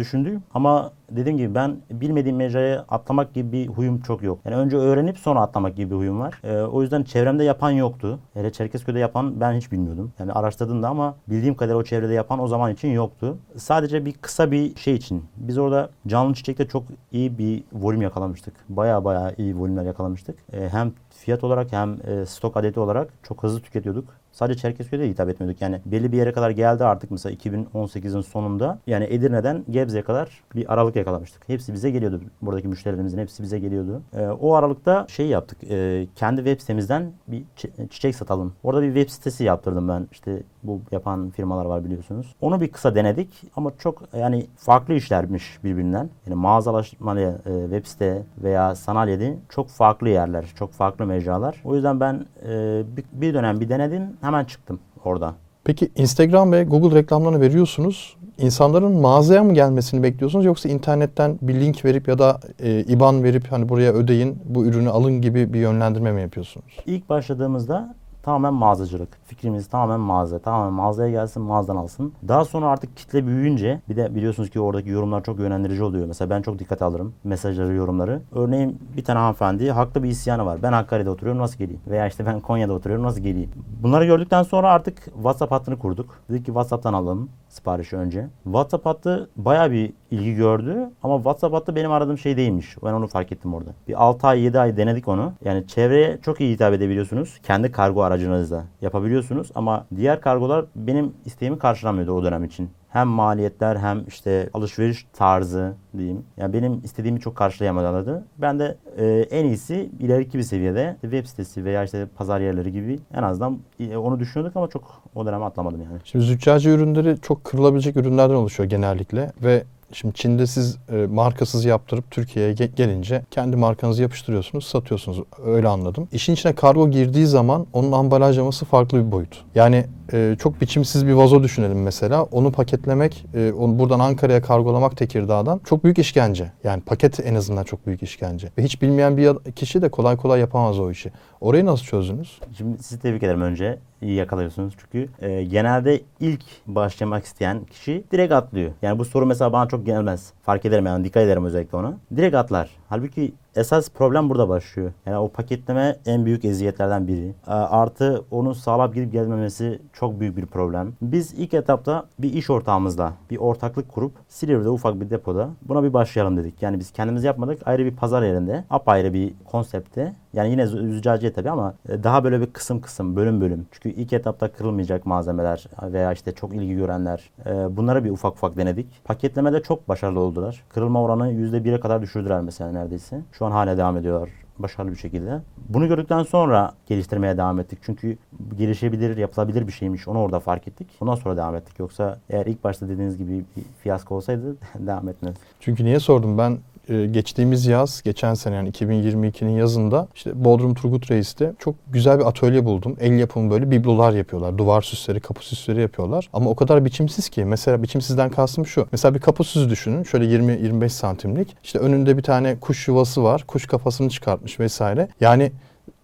ama 0.54 0.90
dediğim 1.10 1.38
gibi 1.38 1.54
ben 1.54 1.76
bilmediğim 1.90 2.36
mecraya 2.36 2.84
atlamak 2.88 3.34
gibi 3.34 3.52
bir 3.52 3.68
huyum 3.68 4.00
çok 4.00 4.22
yok. 4.22 4.38
Yani 4.44 4.56
önce 4.56 4.76
öğrenip 4.76 5.18
sonra 5.18 5.40
atlamak 5.40 5.76
gibi 5.76 5.90
bir 5.90 5.96
huyum 5.96 6.20
var. 6.20 6.40
E, 6.44 6.62
o 6.62 6.82
yüzden 6.82 7.02
çevremde 7.02 7.44
yapan 7.44 7.70
yoktu. 7.70 8.18
Hele 8.34 8.52
Çerkezköy'de 8.52 8.98
yapan 8.98 9.40
ben 9.40 9.52
hiç 9.52 9.72
bilmiyordum. 9.72 10.12
Yani 10.18 10.32
araştırdım 10.32 10.82
da 10.82 10.88
ama 10.88 11.14
bildiğim 11.28 11.54
kadar 11.54 11.74
o 11.74 11.84
çevrede 11.84 12.14
yapan 12.14 12.38
o 12.38 12.48
zaman 12.48 12.72
için 12.72 12.88
yoktu. 12.88 13.38
Sadece 13.56 14.04
bir 14.04 14.12
kısa 14.12 14.50
bir 14.50 14.76
şey 14.76 14.94
için. 14.94 15.24
Biz 15.36 15.58
orada 15.58 15.90
canlı 16.06 16.34
çiçekte 16.34 16.68
çok 16.68 16.84
iyi 17.12 17.38
bir 17.38 17.64
volüm 17.72 18.02
yakalamıştık. 18.02 18.54
Baya 18.68 19.04
baya 19.04 19.32
iyi 19.38 19.58
volümler 19.58 19.84
yakalamıştık. 19.84 20.38
E, 20.52 20.68
hem 20.68 20.92
fiyat 21.10 21.44
olarak 21.44 21.72
hem 21.72 21.96
e, 22.06 22.26
stok 22.26 22.56
adeti 22.56 22.80
olarak 22.80 23.08
çok 23.22 23.42
hızlı 23.42 23.60
tüketiyorduk. 23.60 24.21
Sadece 24.32 24.58
Çerkezköy'de 24.60 25.08
hitap 25.08 25.28
etmiyorduk. 25.28 25.62
Yani 25.62 25.80
belli 25.86 26.12
bir 26.12 26.16
yere 26.16 26.32
kadar 26.32 26.50
geldi 26.50 26.84
artık 26.84 27.10
mesela 27.10 27.34
2018'in 27.34 28.20
sonunda. 28.20 28.78
Yani 28.86 29.04
Edirne'den 29.10 29.64
Gebze'ye 29.70 30.02
kadar 30.02 30.42
bir 30.54 30.72
aralık 30.72 30.96
yakalamıştık. 30.96 31.48
Hepsi 31.48 31.72
bize 31.72 31.90
geliyordu. 31.90 32.20
Buradaki 32.42 32.68
müşterilerimizin 32.68 33.18
hepsi 33.18 33.42
bize 33.42 33.58
geliyordu. 33.58 34.02
E, 34.12 34.26
o 34.26 34.54
aralıkta 34.54 35.06
şey 35.08 35.26
yaptık. 35.26 35.58
E, 35.70 36.06
kendi 36.16 36.36
web 36.36 36.60
sitemizden 36.60 37.12
bir 37.28 37.44
çiçek 37.90 38.16
satalım. 38.16 38.54
Orada 38.62 38.82
bir 38.82 38.94
web 38.94 39.08
sitesi 39.08 39.44
yaptırdım 39.44 39.88
ben. 39.88 40.08
İşte 40.12 40.42
bu 40.62 40.80
yapan 40.92 41.30
firmalar 41.30 41.64
var 41.64 41.84
biliyorsunuz. 41.84 42.34
Onu 42.40 42.60
bir 42.60 42.68
kısa 42.68 42.94
denedik 42.94 43.28
ama 43.56 43.72
çok 43.78 44.02
yani 44.18 44.46
farklı 44.56 44.94
işlermiş 44.94 45.64
birbirinden. 45.64 46.10
Yani 46.26 46.36
mağazalaşma 46.36 47.20
e, 47.20 47.34
web 47.44 47.86
site 47.86 48.22
veya 48.42 48.74
sanalyede 48.74 49.36
çok 49.48 49.68
farklı 49.68 50.08
yerler, 50.08 50.44
çok 50.58 50.72
farklı 50.72 51.06
mecralar. 51.06 51.62
O 51.64 51.74
yüzden 51.74 52.00
ben 52.00 52.26
e, 52.48 52.82
bir, 52.96 53.04
bir 53.12 53.34
dönem 53.34 53.60
bir 53.60 53.68
denedim 53.68 54.02
hemen 54.20 54.44
çıktım 54.44 54.80
orada. 55.04 55.34
Peki 55.64 55.90
Instagram 55.96 56.52
ve 56.52 56.64
Google 56.64 56.98
reklamlarını 56.98 57.40
veriyorsunuz. 57.40 58.16
İnsanların 58.38 59.00
mağazaya 59.00 59.44
mı 59.44 59.54
gelmesini 59.54 60.02
bekliyorsunuz 60.02 60.44
yoksa 60.44 60.68
internetten 60.68 61.38
bir 61.42 61.54
link 61.54 61.84
verip 61.84 62.08
ya 62.08 62.18
da 62.18 62.40
e, 62.60 62.80
IBAN 62.80 63.22
verip 63.24 63.52
hani 63.52 63.68
buraya 63.68 63.92
ödeyin 63.92 64.38
bu 64.44 64.64
ürünü 64.64 64.90
alın 64.90 65.20
gibi 65.20 65.52
bir 65.52 65.60
yönlendirme 65.60 66.12
mi 66.12 66.20
yapıyorsunuz? 66.20 66.76
İlk 66.86 67.08
başladığımızda 67.08 67.94
tamamen 68.22 68.54
mağazacılık. 68.54 69.08
Fikrimiz 69.24 69.66
tamamen 69.66 70.00
mağaza. 70.00 70.38
Tamamen 70.38 70.72
mağazaya 70.72 71.10
gelsin, 71.10 71.42
mağazadan 71.42 71.76
alsın. 71.76 72.12
Daha 72.28 72.44
sonra 72.44 72.66
artık 72.66 72.96
kitle 72.96 73.26
büyüyünce 73.26 73.80
bir 73.88 73.96
de 73.96 74.14
biliyorsunuz 74.14 74.50
ki 74.50 74.60
oradaki 74.60 74.88
yorumlar 74.88 75.24
çok 75.24 75.38
yönlendirici 75.38 75.82
oluyor. 75.82 76.06
Mesela 76.06 76.30
ben 76.30 76.42
çok 76.42 76.58
dikkat 76.58 76.82
alırım 76.82 77.14
mesajları, 77.24 77.74
yorumları. 77.74 78.22
Örneğin 78.32 78.78
bir 78.96 79.04
tane 79.04 79.18
hanımefendi 79.18 79.70
haklı 79.70 80.02
bir 80.02 80.08
isyanı 80.08 80.46
var. 80.46 80.58
Ben 80.62 80.72
Hakkari'de 80.72 81.10
oturuyorum 81.10 81.42
nasıl 81.42 81.58
geleyim? 81.58 81.80
Veya 81.86 82.06
işte 82.06 82.26
ben 82.26 82.40
Konya'da 82.40 82.72
oturuyorum 82.72 83.06
nasıl 83.06 83.20
geleyim? 83.20 83.50
Bunları 83.82 84.04
gördükten 84.04 84.42
sonra 84.42 84.70
artık 84.70 85.04
WhatsApp 85.04 85.52
hattını 85.52 85.78
kurduk. 85.78 86.18
Dedik 86.30 86.40
ki 86.40 86.46
WhatsApp'tan 86.46 86.92
alalım 86.92 87.28
siparişi 87.48 87.96
önce. 87.96 88.28
WhatsApp 88.44 88.86
hattı 88.86 89.28
bayağı 89.36 89.70
bir 89.70 89.92
ilgi 90.12 90.34
gördü 90.34 90.90
ama 91.02 91.16
WhatsApp 91.16 91.54
hattı 91.54 91.76
benim 91.76 91.92
aradığım 91.92 92.18
şey 92.18 92.36
değilmiş. 92.36 92.76
Ben 92.84 92.92
onu 92.92 93.06
fark 93.06 93.32
ettim 93.32 93.54
orada. 93.54 93.70
Bir 93.88 94.02
6 94.02 94.26
ay 94.26 94.40
7 94.40 94.58
ay 94.58 94.76
denedik 94.76 95.08
onu. 95.08 95.32
Yani 95.44 95.66
çevreye 95.66 96.18
çok 96.24 96.40
iyi 96.40 96.54
hitap 96.54 96.74
edebiliyorsunuz. 96.74 97.38
Kendi 97.42 97.72
kargo 97.72 98.02
aracınızla 98.02 98.64
yapabiliyorsunuz 98.82 99.50
ama 99.54 99.86
diğer 99.96 100.20
kargolar 100.20 100.64
benim 100.76 101.12
isteğimi 101.24 101.58
karşılamıyordu 101.58 102.12
o 102.12 102.24
dönem 102.24 102.44
için 102.44 102.70
hem 102.92 103.08
maliyetler 103.08 103.76
hem 103.76 104.04
işte 104.08 104.50
alışveriş 104.54 105.06
tarzı 105.12 105.74
diyeyim. 105.98 106.24
Yani 106.36 106.52
benim 106.52 106.80
istediğimi 106.84 107.20
çok 107.20 107.36
karşılayamadı. 107.36 108.24
Ben 108.38 108.58
de 108.58 108.76
e, 108.96 109.06
en 109.30 109.44
iyisi 109.44 109.90
ileriki 110.00 110.38
bir 110.38 110.42
seviyede 110.42 110.96
web 111.00 111.26
sitesi 111.26 111.64
veya 111.64 111.84
işte 111.84 112.06
pazar 112.16 112.40
yerleri 112.40 112.72
gibi 112.72 113.00
en 113.14 113.22
azından 113.22 113.58
e, 113.80 113.96
onu 113.96 114.20
düşünüyorduk 114.20 114.56
ama 114.56 114.68
çok 114.68 115.02
o 115.14 115.26
dönem 115.26 115.42
atlamadım 115.42 115.82
yani. 115.82 115.98
Şimdi 116.04 116.24
züccaci 116.24 116.70
ürünleri 116.70 117.20
çok 117.22 117.44
kırılabilecek 117.44 117.96
ürünlerden 117.96 118.34
oluşuyor 118.34 118.70
genellikle 118.70 119.32
ve 119.42 119.64
Şimdi 119.92 120.14
Çin'de 120.14 120.46
siz 120.46 120.78
e, 120.92 121.06
markasız 121.06 121.64
yaptırıp 121.64 122.10
Türkiye'ye 122.10 122.52
ge- 122.54 122.74
gelince 122.74 123.22
kendi 123.30 123.56
markanızı 123.56 124.02
yapıştırıyorsunuz, 124.02 124.64
satıyorsunuz. 124.64 125.18
Öyle 125.46 125.68
anladım. 125.68 126.08
İşin 126.12 126.32
içine 126.32 126.54
kargo 126.54 126.90
girdiği 126.90 127.26
zaman 127.26 127.66
onun 127.72 127.92
ambalajlaması 127.92 128.64
farklı 128.64 129.06
bir 129.06 129.12
boyut. 129.12 129.44
Yani 129.54 129.86
e, 130.12 130.36
çok 130.38 130.60
biçimsiz 130.60 131.06
bir 131.06 131.12
vazo 131.12 131.42
düşünelim 131.42 131.82
mesela. 131.82 132.22
Onu 132.22 132.52
paketlemek, 132.52 133.26
e, 133.34 133.52
onu 133.52 133.78
buradan 133.78 134.00
Ankara'ya 134.00 134.42
kargolamak 134.42 134.96
Tekirdağ'dan 134.96 135.60
çok 135.64 135.84
büyük 135.84 135.98
işkence. 135.98 136.52
Yani 136.64 136.82
paket 136.82 137.26
en 137.26 137.34
azından 137.34 137.64
çok 137.64 137.86
büyük 137.86 138.02
işkence. 138.02 138.48
Ve 138.58 138.62
hiç 138.62 138.82
bilmeyen 138.82 139.16
bir 139.16 139.52
kişi 139.52 139.82
de 139.82 139.88
kolay 139.88 140.16
kolay 140.16 140.40
yapamaz 140.40 140.78
o 140.78 140.90
işi. 140.90 141.12
Orayı 141.40 141.66
nasıl 141.66 141.84
çözdünüz? 141.84 142.40
Şimdi 142.58 142.82
sizi 142.82 143.00
tebrik 143.00 143.22
ederim 143.22 143.42
önce. 143.42 143.78
İyi 144.02 144.14
yakalıyorsunuz 144.14 144.74
çünkü 144.78 145.08
e, 145.26 145.44
genelde 145.44 146.00
ilk 146.20 146.42
başlamak 146.66 147.24
isteyen 147.24 147.64
kişi 147.64 148.04
direkt 148.12 148.32
atlıyor. 148.32 148.72
Yani 148.82 148.98
bu 148.98 149.04
soru 149.04 149.26
mesela 149.26 149.52
bana 149.52 149.68
çok 149.68 149.86
gelmez. 149.86 150.32
Fark 150.42 150.64
ederim 150.64 150.86
yani 150.86 151.04
dikkat 151.04 151.22
ederim 151.22 151.44
özellikle 151.44 151.78
ona. 151.78 151.96
Direkt 152.16 152.36
atlar. 152.36 152.70
Halbuki 152.92 153.32
esas 153.56 153.90
problem 153.90 154.30
burada 154.30 154.48
başlıyor. 154.48 154.92
Yani 155.06 155.18
o 155.18 155.28
paketleme 155.28 155.96
en 156.06 156.24
büyük 156.24 156.44
eziyetlerden 156.44 157.08
biri. 157.08 157.34
Artı 157.46 158.24
onun 158.30 158.52
sağlam 158.52 158.92
gidip 158.92 159.12
gelmemesi 159.12 159.82
çok 159.92 160.20
büyük 160.20 160.36
bir 160.36 160.46
problem. 160.46 160.92
Biz 161.02 161.32
ilk 161.32 161.54
etapta 161.54 162.04
bir 162.18 162.32
iş 162.32 162.50
ortağımızla 162.50 163.12
bir 163.30 163.36
ortaklık 163.36 163.88
kurup 163.88 164.12
Silivri'de 164.28 164.68
ufak 164.68 165.00
bir 165.00 165.10
depoda 165.10 165.50
buna 165.62 165.82
bir 165.82 165.92
başlayalım 165.92 166.36
dedik. 166.36 166.62
Yani 166.62 166.78
biz 166.78 166.90
kendimiz 166.90 167.24
yapmadık. 167.24 167.58
Ayrı 167.64 167.84
bir 167.84 167.96
pazar 167.96 168.22
yerinde 168.22 168.64
apayrı 168.70 169.12
bir 169.12 169.34
konsepte 169.44 170.14
yani 170.32 170.50
yine 170.50 170.66
züccaciye 170.66 171.32
tabii 171.32 171.50
ama 171.50 171.74
e, 171.88 172.02
daha 172.02 172.24
böyle 172.24 172.40
bir 172.40 172.46
kısım 172.46 172.80
kısım, 172.80 173.16
bölüm 173.16 173.40
bölüm. 173.40 173.66
Çünkü 173.70 173.88
ilk 173.88 174.12
etapta 174.12 174.52
kırılmayacak 174.52 175.06
malzemeler 175.06 175.66
veya 175.82 176.12
işte 176.12 176.32
çok 176.32 176.54
ilgi 176.54 176.74
görenler. 176.74 177.30
E, 177.46 177.76
bunları 177.76 178.04
bir 178.04 178.10
ufak 178.10 178.32
ufak 178.32 178.56
denedik. 178.56 179.04
Paketlemede 179.04 179.62
çok 179.62 179.88
başarılı 179.88 180.20
oldular. 180.20 180.64
Kırılma 180.68 181.02
oranı 181.02 181.32
%1'e 181.32 181.80
kadar 181.80 182.02
düşürdüler 182.02 182.40
mesela 182.40 182.72
neredeyse. 182.72 183.20
Şu 183.32 183.46
an 183.46 183.50
hala 183.50 183.76
devam 183.76 183.96
ediyorlar 183.96 184.28
başarılı 184.58 184.92
bir 184.92 184.96
şekilde. 184.96 185.40
Bunu 185.68 185.88
gördükten 185.88 186.22
sonra 186.22 186.72
geliştirmeye 186.86 187.36
devam 187.36 187.60
ettik. 187.60 187.78
Çünkü 187.82 188.18
gelişebilir, 188.58 189.16
yapılabilir 189.16 189.66
bir 189.66 189.72
şeymiş. 189.72 190.08
Onu 190.08 190.18
orada 190.18 190.40
fark 190.40 190.68
ettik. 190.68 190.88
Ondan 191.00 191.14
sonra 191.14 191.36
devam 191.36 191.56
ettik. 191.56 191.78
Yoksa 191.78 192.18
eğer 192.30 192.46
ilk 192.46 192.64
başta 192.64 192.88
dediğiniz 192.88 193.18
gibi 193.18 193.44
bir 193.56 193.62
fiyasko 193.82 194.14
olsaydı 194.14 194.56
devam 194.78 195.08
etmez. 195.08 195.36
Çünkü 195.60 195.84
niye 195.84 196.00
sordum? 196.00 196.38
Ben 196.38 196.58
e, 196.88 197.06
geçtiğimiz 197.06 197.66
yaz, 197.66 198.02
geçen 198.02 198.34
sene 198.34 198.54
yani 198.54 198.70
2022'nin 198.70 199.56
yazında 199.56 200.08
işte 200.14 200.44
Bodrum 200.44 200.74
Turgut 200.74 201.10
Reis'te 201.10 201.52
çok 201.58 201.74
güzel 201.92 202.18
bir 202.18 202.24
atölye 202.24 202.64
buldum. 202.64 202.96
El 203.00 203.12
yapımı 203.18 203.50
böyle 203.50 203.70
biblolar 203.70 204.12
yapıyorlar. 204.12 204.58
Duvar 204.58 204.82
süsleri, 204.82 205.20
kapı 205.20 205.46
süsleri 205.46 205.80
yapıyorlar. 205.80 206.28
Ama 206.32 206.50
o 206.50 206.56
kadar 206.56 206.84
biçimsiz 206.84 207.28
ki. 207.28 207.44
Mesela 207.44 207.82
biçimsizden 207.82 208.30
kastım 208.30 208.66
şu. 208.66 208.86
Mesela 208.92 209.14
bir 209.14 209.20
kapı 209.20 209.44
süsü 209.44 209.70
düşünün. 209.70 210.02
Şöyle 210.02 210.24
20-25 210.24 210.88
santimlik. 210.88 211.56
İşte 211.64 211.78
önünde 211.78 212.16
bir 212.16 212.22
tane 212.22 212.60
kuş 212.60 212.88
yuvası 212.88 213.22
var. 213.22 213.44
Kuş 213.46 213.66
kafasını 213.66 214.10
çıkartmış 214.10 214.60
vesaire. 214.60 215.08
Yani 215.20 215.52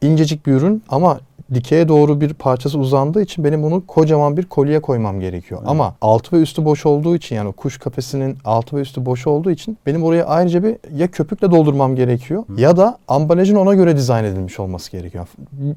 incecik 0.02 0.46
bir 0.46 0.52
ürün 0.52 0.82
ama 0.88 1.20
dikeye 1.54 1.88
doğru 1.88 2.20
bir 2.20 2.34
parçası 2.34 2.78
uzandığı 2.78 3.22
için 3.22 3.44
benim 3.44 3.62
bunu 3.62 3.86
kocaman 3.86 4.36
bir 4.36 4.42
kolye 4.42 4.80
koymam 4.80 5.20
gerekiyor. 5.20 5.60
Evet. 5.60 5.70
Ama 5.70 5.94
altı 6.00 6.36
ve 6.36 6.42
üstü 6.42 6.64
boş 6.64 6.86
olduğu 6.86 7.16
için 7.16 7.36
yani 7.36 7.52
kuş 7.52 7.78
kafesinin 7.78 8.38
altı 8.44 8.76
ve 8.76 8.80
üstü 8.80 9.06
boş 9.06 9.26
olduğu 9.26 9.50
için 9.50 9.78
benim 9.86 10.04
oraya 10.04 10.24
ayrıca 10.24 10.62
bir 10.62 10.76
ya 10.96 11.08
köpükle 11.10 11.50
doldurmam 11.50 11.96
gerekiyor 11.96 12.44
Hı. 12.48 12.60
ya 12.60 12.76
da 12.76 12.98
ambalajın 13.08 13.56
ona 13.56 13.74
göre 13.74 13.96
dizayn 13.96 14.24
edilmiş 14.24 14.60
olması 14.60 14.92
gerekiyor. 14.92 15.26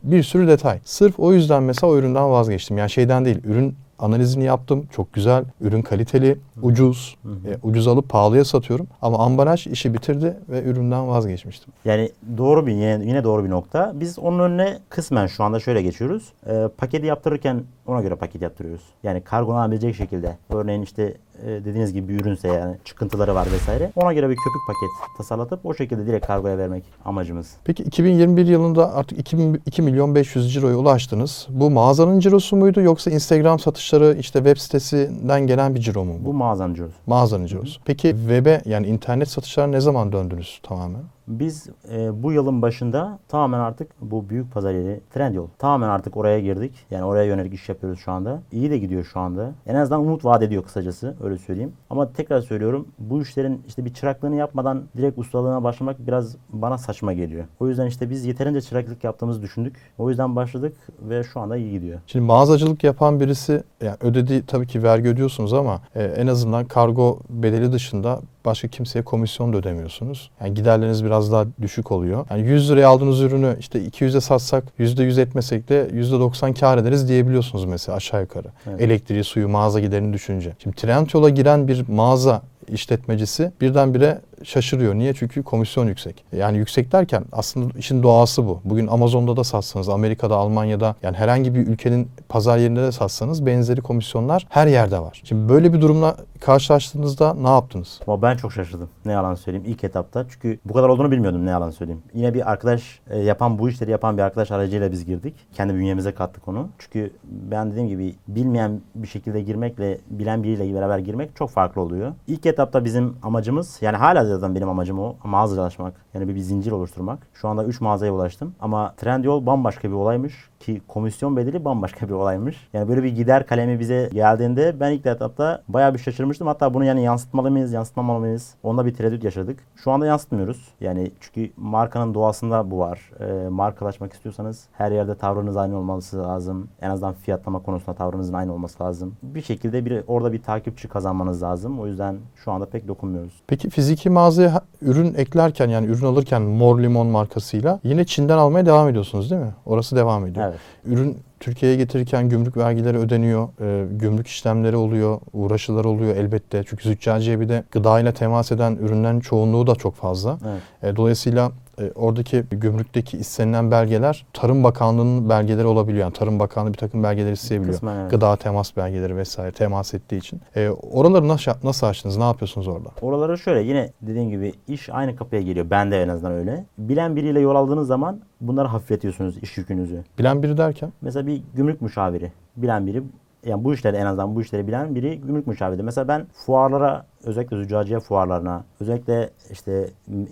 Bir 0.04 0.24
sürü 0.24 0.48
detay. 0.48 0.80
Sırf 0.86 1.20
o 1.20 1.34
yüzden 1.34 1.64
mesela 1.64 1.94
o 1.94 1.98
üründen 1.98 2.32
vazgeçtim. 2.32 2.78
Yani 2.78 2.90
şeyden 2.90 3.26
değil. 3.26 3.38
Ürün 3.44 3.76
analizini 4.02 4.44
yaptım. 4.44 4.88
Çok 4.92 5.14
güzel. 5.14 5.46
Ürün 5.62 5.82
kaliteli, 5.82 6.38
ucuz. 6.62 7.18
E, 7.26 7.58
ucuz 7.64 7.88
alıp 7.88 8.10
pahalıya 8.10 8.46
satıyorum. 8.46 8.88
Ama 9.02 9.26
ambalaj 9.26 9.68
işi 9.68 9.94
bitirdi 9.94 10.38
ve 10.50 10.64
üründen 10.64 11.08
vazgeçmiştim. 11.08 11.74
Yani 11.86 12.12
doğru 12.38 12.68
bir 12.68 12.72
yine, 12.72 13.02
yine 13.06 13.24
doğru 13.24 13.46
bir 13.46 13.50
nokta. 13.50 13.92
Biz 13.96 14.20
onun 14.20 14.40
önüne 14.40 14.80
kısmen 14.90 15.28
şu 15.28 15.44
anda 15.44 15.60
şöyle 15.60 15.82
geçiyoruz. 15.82 16.34
Ee, 16.48 16.68
paketi 16.78 17.06
yaptırırken 17.06 17.64
ona 17.88 18.02
göre 18.02 18.16
paket 18.16 18.42
yaptırıyoruz. 18.42 18.84
Yani 19.04 19.22
kargolanabilecek 19.22 19.96
şekilde. 19.96 20.38
Örneğin 20.50 20.82
işte 20.82 21.04
e, 21.04 21.31
dediğiniz 21.46 21.94
gibi 21.94 22.10
bir 22.10 22.22
ürünse 22.22 22.48
yani 22.48 22.76
çıkıntıları 22.86 23.36
var 23.36 23.48
vesaire. 23.52 23.92
Ona 23.96 24.14
göre 24.14 24.30
bir 24.30 24.36
köpük 24.36 24.62
paket 24.68 25.18
tasarlatıp 25.18 25.66
o 25.66 25.74
şekilde 25.74 26.06
direkt 26.08 26.28
kargoya 26.28 26.58
vermek 26.58 26.84
amacımız. 27.06 27.54
Peki 27.64 27.84
2021 27.84 28.46
yılında 28.46 28.94
artık 28.96 29.20
2, 29.20 29.38
2 29.66 29.82
milyon 29.82 30.16
500 30.16 30.54
ciroya 30.54 30.76
ulaştınız. 30.76 31.48
Bu 31.50 31.72
mağazanın 31.72 32.20
cirosu 32.20 32.56
muydu 32.56 32.82
yoksa 32.82 33.12
Instagram 33.12 33.60
satışları 33.60 34.18
işte 34.20 34.40
web 34.40 34.58
sitesinden 34.58 35.48
gelen 35.48 35.76
bir 35.76 35.80
ciro 35.80 36.06
mu 36.06 36.14
bu? 36.22 36.26
Bu 36.26 36.34
mağazanın 36.34 36.74
cirosu. 36.74 36.94
Mağazanın 37.08 37.46
cirosu. 37.46 37.82
Peki 37.86 38.10
web'e 38.10 38.62
yani 38.66 38.88
internet 38.88 39.30
satışlarına 39.30 39.72
ne 39.72 39.82
zaman 39.82 40.12
döndünüz 40.12 40.60
tamamen? 40.64 41.02
Biz 41.40 41.68
e, 41.92 42.24
bu 42.24 42.32
yılın 42.32 42.62
başında 42.62 43.20
tamamen 43.28 43.60
artık 43.60 43.92
bu 44.02 44.30
büyük 44.30 44.54
pazar 44.54 44.74
yeri 44.74 45.02
Trendyol. 45.14 45.48
Tamamen 45.58 45.90
artık 45.90 46.18
oraya 46.18 46.40
girdik. 46.40 46.86
Yani 46.92 47.04
oraya 47.04 47.24
yönelik 47.24 47.54
iş 47.54 47.70
yapıyoruz 47.70 48.00
şu 48.00 48.12
anda. 48.12 48.42
İyi 48.52 48.72
de 48.72 48.78
gidiyor 48.78 49.04
şu 49.04 49.20
anda. 49.20 49.52
En 49.68 49.76
azından 49.76 50.02
umut 50.02 50.26
vaat 50.26 50.44
ediyor 50.44 50.64
kısacası 50.64 51.16
öyle 51.24 51.38
söyleyeyim. 51.38 51.74
Ama 51.90 52.14
tekrar 52.14 52.42
söylüyorum 52.42 52.88
bu 53.00 53.22
işlerin 53.22 53.62
işte 53.68 53.86
bir 53.86 53.94
çıraklığını 53.94 54.36
yapmadan 54.36 54.84
direkt 54.98 55.20
ustalığına 55.20 55.64
başlamak 55.64 56.08
biraz 56.08 56.36
bana 56.50 56.78
saçma 56.78 57.14
geliyor. 57.14 57.46
O 57.60 57.68
yüzden 57.68 57.86
işte 57.86 58.10
biz 58.10 58.26
yeterince 58.26 58.62
çıraklık 58.62 59.04
yaptığımızı 59.04 59.42
düşündük. 59.42 59.76
O 59.98 60.10
yüzden 60.10 60.36
başladık 60.36 60.78
ve 61.02 61.24
şu 61.24 61.40
anda 61.40 61.58
iyi 61.58 61.72
gidiyor. 61.72 62.00
Şimdi 62.08 62.26
mağazacılık 62.26 62.84
yapan 62.84 63.20
birisi 63.20 63.64
yani 63.82 63.98
ödediği 64.02 64.46
tabii 64.46 64.68
ki 64.68 64.84
vergi 64.84 65.10
ödüyorsunuz 65.10 65.54
ama 65.54 65.82
e, 65.96 66.04
en 66.04 66.28
azından 66.28 66.66
kargo 66.66 67.20
bedeli 67.30 67.72
dışında 67.72 68.20
başka 68.46 68.68
kimseye 68.68 69.02
komisyon 69.02 69.54
da 69.54 69.58
ödemiyorsunuz. 69.58 70.32
Yani 70.42 70.54
giderleriniz 70.54 71.06
biraz 71.06 71.32
daha 71.32 71.46
düşük 71.62 71.92
oluyor. 71.92 72.26
Yani 72.30 72.48
100 72.48 72.72
liraya 72.72 72.88
aldığınız 72.88 73.22
ürünü 73.22 73.56
işte 73.60 73.80
200'e 73.80 74.22
satsak 74.22 74.64
%100 74.80 75.22
etmesek 75.22 75.70
de 75.70 75.90
%90 75.94 76.60
kar 76.60 76.78
ederiz 76.78 77.10
diyebiliyorsunuz 77.10 77.66
mesela 77.66 77.96
aşağı 77.96 78.22
yukarı. 78.22 78.48
Evet. 78.70 78.82
Elektriği, 78.82 79.24
suyu, 79.24 79.50
mağaza 79.50 79.80
giderini 79.80 80.14
düşünce. 80.14 80.54
Şimdi 80.64 80.76
Trendyol'a 80.76 81.30
giren 81.30 81.68
bir 81.68 81.88
mağaza 81.88 82.42
işletmecisi 82.68 83.52
birdenbire 83.62 84.22
şaşırıyor. 84.44 84.96
Niye? 84.96 85.14
Çünkü 85.14 85.44
komisyon 85.44 85.88
yüksek. 85.88 86.24
Yani 86.32 86.58
yüksek 86.58 86.92
derken 86.92 87.26
aslında 87.32 87.80
işin 87.80 88.04
doğası 88.04 88.48
bu. 88.48 88.62
Bugün 88.66 88.88
Amazon'da 88.88 89.38
da 89.38 89.44
satsanız, 89.44 89.90
Amerika'da, 89.90 90.36
Almanya'da 90.36 90.96
yani 91.04 91.18
herhangi 91.18 91.56
bir 91.56 91.68
ülkenin 91.68 92.10
pazar 92.30 92.58
yerinde 92.58 92.82
de 92.82 92.92
satsanız 92.92 93.46
benzeri 93.46 93.82
komisyonlar 93.82 94.48
her 94.50 94.68
yerde 94.68 95.00
var. 95.00 95.22
Şimdi 95.24 95.50
böyle 95.50 95.74
bir 95.74 95.82
durumla 95.82 96.16
karşılaştığınızda 96.40 97.34
ne 97.34 97.50
yaptınız? 97.50 98.00
Ama 98.08 98.22
ben 98.22 98.38
çok 98.38 98.54
şaşırdım. 98.54 98.90
Ne 99.06 99.12
yalan 99.12 99.36
söyleyeyim 99.36 99.68
ilk 99.68 99.84
etapta. 99.84 100.26
Çünkü 100.30 100.60
bu 100.66 100.74
kadar 100.74 100.90
olduğunu 100.90 101.12
bilmiyordum 101.12 101.46
ne 101.46 101.50
yalan 101.50 101.72
söyleyeyim. 101.72 102.02
Yine 102.14 102.34
bir 102.34 102.52
arkadaş 102.52 103.00
e, 103.10 103.20
yapan 103.20 103.60
bu 103.60 103.70
işleri 103.70 103.92
yapan 103.92 104.18
bir 104.18 104.22
arkadaş 104.22 104.52
aracıyla 104.52 104.92
biz 104.92 105.06
girdik. 105.06 105.36
Kendi 105.54 105.76
bünyemize 105.76 106.12
kattık 106.12 106.48
onu. 106.48 106.70
Çünkü 106.80 107.12
ben 107.24 107.72
dediğim 107.72 107.90
gibi 107.90 108.16
bilmeyen 108.28 108.82
bir 108.96 109.08
şekilde 109.08 109.42
girmekle 109.42 109.98
bilen 110.10 110.44
biriyle 110.44 110.76
beraber 110.76 111.00
girmek 111.00 111.36
çok 111.36 111.50
farklı 111.50 111.82
oluyor. 111.82 112.14
İlk 112.28 112.46
etapta 112.46 112.86
bizim 112.86 113.16
amacımız 113.24 113.78
yani 113.82 113.98
hala 113.98 114.26
zaten 114.36 114.56
benim 114.56 114.70
amacım 114.70 115.00
o 115.00 115.16
mağazacılaşmak. 115.24 115.94
Yani 116.14 116.28
bir, 116.28 116.36
bir 116.36 116.40
zincir 116.40 116.72
oluşturmak. 116.72 117.28
Şu 117.34 117.48
anda 117.48 117.66
3 117.66 117.82
mağazaya 117.82 118.14
ulaştım. 118.14 118.56
Ama 118.60 118.94
Trendyol 118.98 119.46
bambaşka 119.46 119.88
bir 119.88 119.94
olaymış 119.94 120.52
ki 120.62 120.82
komisyon 120.88 121.38
bedeli 121.38 121.66
bambaşka 121.66 122.08
bir 122.08 122.14
olaymış. 122.14 122.68
Yani 122.74 122.90
böyle 122.90 123.04
bir 123.04 123.16
gider 123.16 123.48
kalemi 123.48 123.80
bize 123.80 124.10
geldiğinde 124.14 124.80
ben 124.80 124.92
ilk 124.92 125.06
etapta 125.06 125.64
bayağı 125.68 125.94
bir 125.94 126.00
şaşırmıştım. 126.00 126.48
Hatta 126.48 126.74
bunu 126.74 126.86
yani 126.86 127.04
yansıtmalı 127.04 127.52
mıyız, 127.52 127.74
yansıtmamalı 127.74 128.20
mıyız? 128.20 128.56
Onda 128.64 128.86
bir 128.86 128.94
tereddüt 128.94 129.24
yaşadık. 129.24 129.60
Şu 129.76 129.92
anda 129.92 130.06
yansıtmıyoruz. 130.06 130.68
Yani 130.82 131.12
çünkü 131.20 131.52
markanın 131.58 132.14
doğasında 132.14 132.72
bu 132.72 132.80
var. 132.80 133.12
E, 133.20 133.50
markalaşmak 133.50 134.14
istiyorsanız 134.14 134.68
her 134.72 134.92
yerde 134.92 135.16
tavrınız 135.16 135.58
aynı 135.58 135.78
olması 135.78 136.24
lazım. 136.24 136.68
En 136.82 136.90
azından 136.90 137.14
fiyatlama 137.14 137.60
konusunda 137.60 137.94
tavrınızın 137.94 138.34
aynı 138.34 138.54
olması 138.54 138.84
lazım. 138.84 139.16
Bir 139.24 139.42
şekilde 139.42 139.86
bir 139.86 140.04
orada 140.08 140.34
bir 140.34 140.44
takipçi 140.44 140.88
kazanmanız 140.88 141.44
lazım. 141.44 141.80
O 141.80 141.88
yüzden 141.88 142.18
şu 142.36 142.52
anda 142.52 142.66
pek 142.66 142.88
dokunmuyoruz. 142.88 143.42
Peki 143.48 143.70
fiziki 143.70 144.10
mağazaya 144.22 144.62
ürün 144.82 145.14
eklerken 145.14 145.70
yani 145.70 145.88
ürün 145.88 146.06
alırken 146.06 146.42
Mor 146.42 146.80
Limon 146.80 147.08
markasıyla 147.08 147.80
yine 147.84 148.06
Çin'den 148.06 148.38
almaya 148.38 148.66
devam 148.66 148.90
ediyorsunuz 148.90 149.32
değil 149.32 149.42
mi? 149.42 149.54
Orası 149.66 149.96
devam 149.96 150.28
ediyor. 150.28 150.46
Evet. 150.48 150.60
Ürün 150.86 151.18
Türkiye'ye 151.40 151.78
getirirken 151.78 152.30
gümrük 152.30 152.58
vergileri 152.58 152.98
ödeniyor, 152.98 153.50
e, 153.62 153.86
gümrük 153.96 154.28
işlemleri 154.28 154.76
oluyor, 154.76 155.20
uğraşılar 155.34 155.86
oluyor 155.86 156.16
elbette. 156.16 156.64
Çünkü 156.68 156.90
züccaciye 156.90 157.40
bir 157.40 157.50
de 157.50 157.64
gıdayla 157.72 158.12
temas 158.12 158.52
eden 158.52 158.76
ürünlerin 158.76 159.20
çoğunluğu 159.20 159.68
da 159.68 159.76
çok 159.76 159.96
fazla. 159.96 160.38
Evet. 160.50 160.94
E, 160.94 160.96
dolayısıyla 160.96 161.52
e, 161.80 161.92
oradaki 161.96 162.44
gümrükteki 162.52 163.18
istenilen 163.18 163.72
belgeler 163.72 164.26
Tarım 164.34 164.64
Bakanlığı'nın 164.64 165.30
belgeleri 165.30 165.68
olabiliyor. 165.68 166.04
Yani 166.04 166.14
Tarım 166.14 166.40
Bakanlığı 166.40 166.74
bir 166.74 166.78
takım 166.78 167.04
belgeler 167.04 167.32
isteyebiliyor. 167.32 167.74
Kısmen 167.74 167.96
evet. 167.96 168.12
Gıda 168.12 168.36
temas 168.36 168.78
belgeleri 168.78 169.18
vesaire 169.18 169.52
temas 169.52 169.94
ettiği 169.94 170.18
için. 170.18 170.42
E, 170.56 170.70
oraları 170.70 171.28
nasıl, 171.28 171.52
nasıl 171.64 171.88
açtınız? 171.88 172.18
Ne 172.18 172.24
yapıyorsunuz 172.24 172.68
orada? 172.68 172.90
Oraları 173.02 173.38
şöyle 173.38 173.62
yine 173.62 173.90
dediğim 174.02 174.30
gibi 174.30 174.54
iş 174.68 174.90
aynı 174.90 175.16
kapıya 175.16 175.42
geliyor. 175.42 175.70
Bende 175.70 176.04
en 176.04 176.10
azından 176.10 176.34
öyle. 176.34 176.66
Bilen 176.78 177.16
biriyle 177.16 177.40
yol 177.40 177.56
aldığınız 177.56 177.88
zaman 177.88 178.20
bunları 178.42 178.68
hafifletiyorsunuz 178.68 179.38
iş 179.38 179.58
yükünüzü. 179.58 180.04
Bilen 180.20 180.44
biri 180.44 180.58
derken? 180.58 180.94
Mesela 181.02 181.28
bir 181.28 181.42
gümrük 181.56 181.82
müşaviri 181.82 182.32
bilen 182.58 182.88
biri 182.88 183.04
yani 183.46 183.64
bu 183.64 183.74
işleri 183.74 183.98
en 183.98 184.06
azından 184.06 184.36
bu 184.36 184.42
işleri 184.42 184.68
bilen 184.68 184.96
biri 184.96 185.22
gümrük 185.22 185.48
müşaviri. 185.48 185.84
Mesela 185.84 186.08
ben 186.08 186.26
fuarlara 186.34 187.06
özellikle 187.24 187.58
züccaciye 187.58 188.00
fuarlarına 188.00 188.64
özellikle 188.80 189.30
işte 189.52 189.90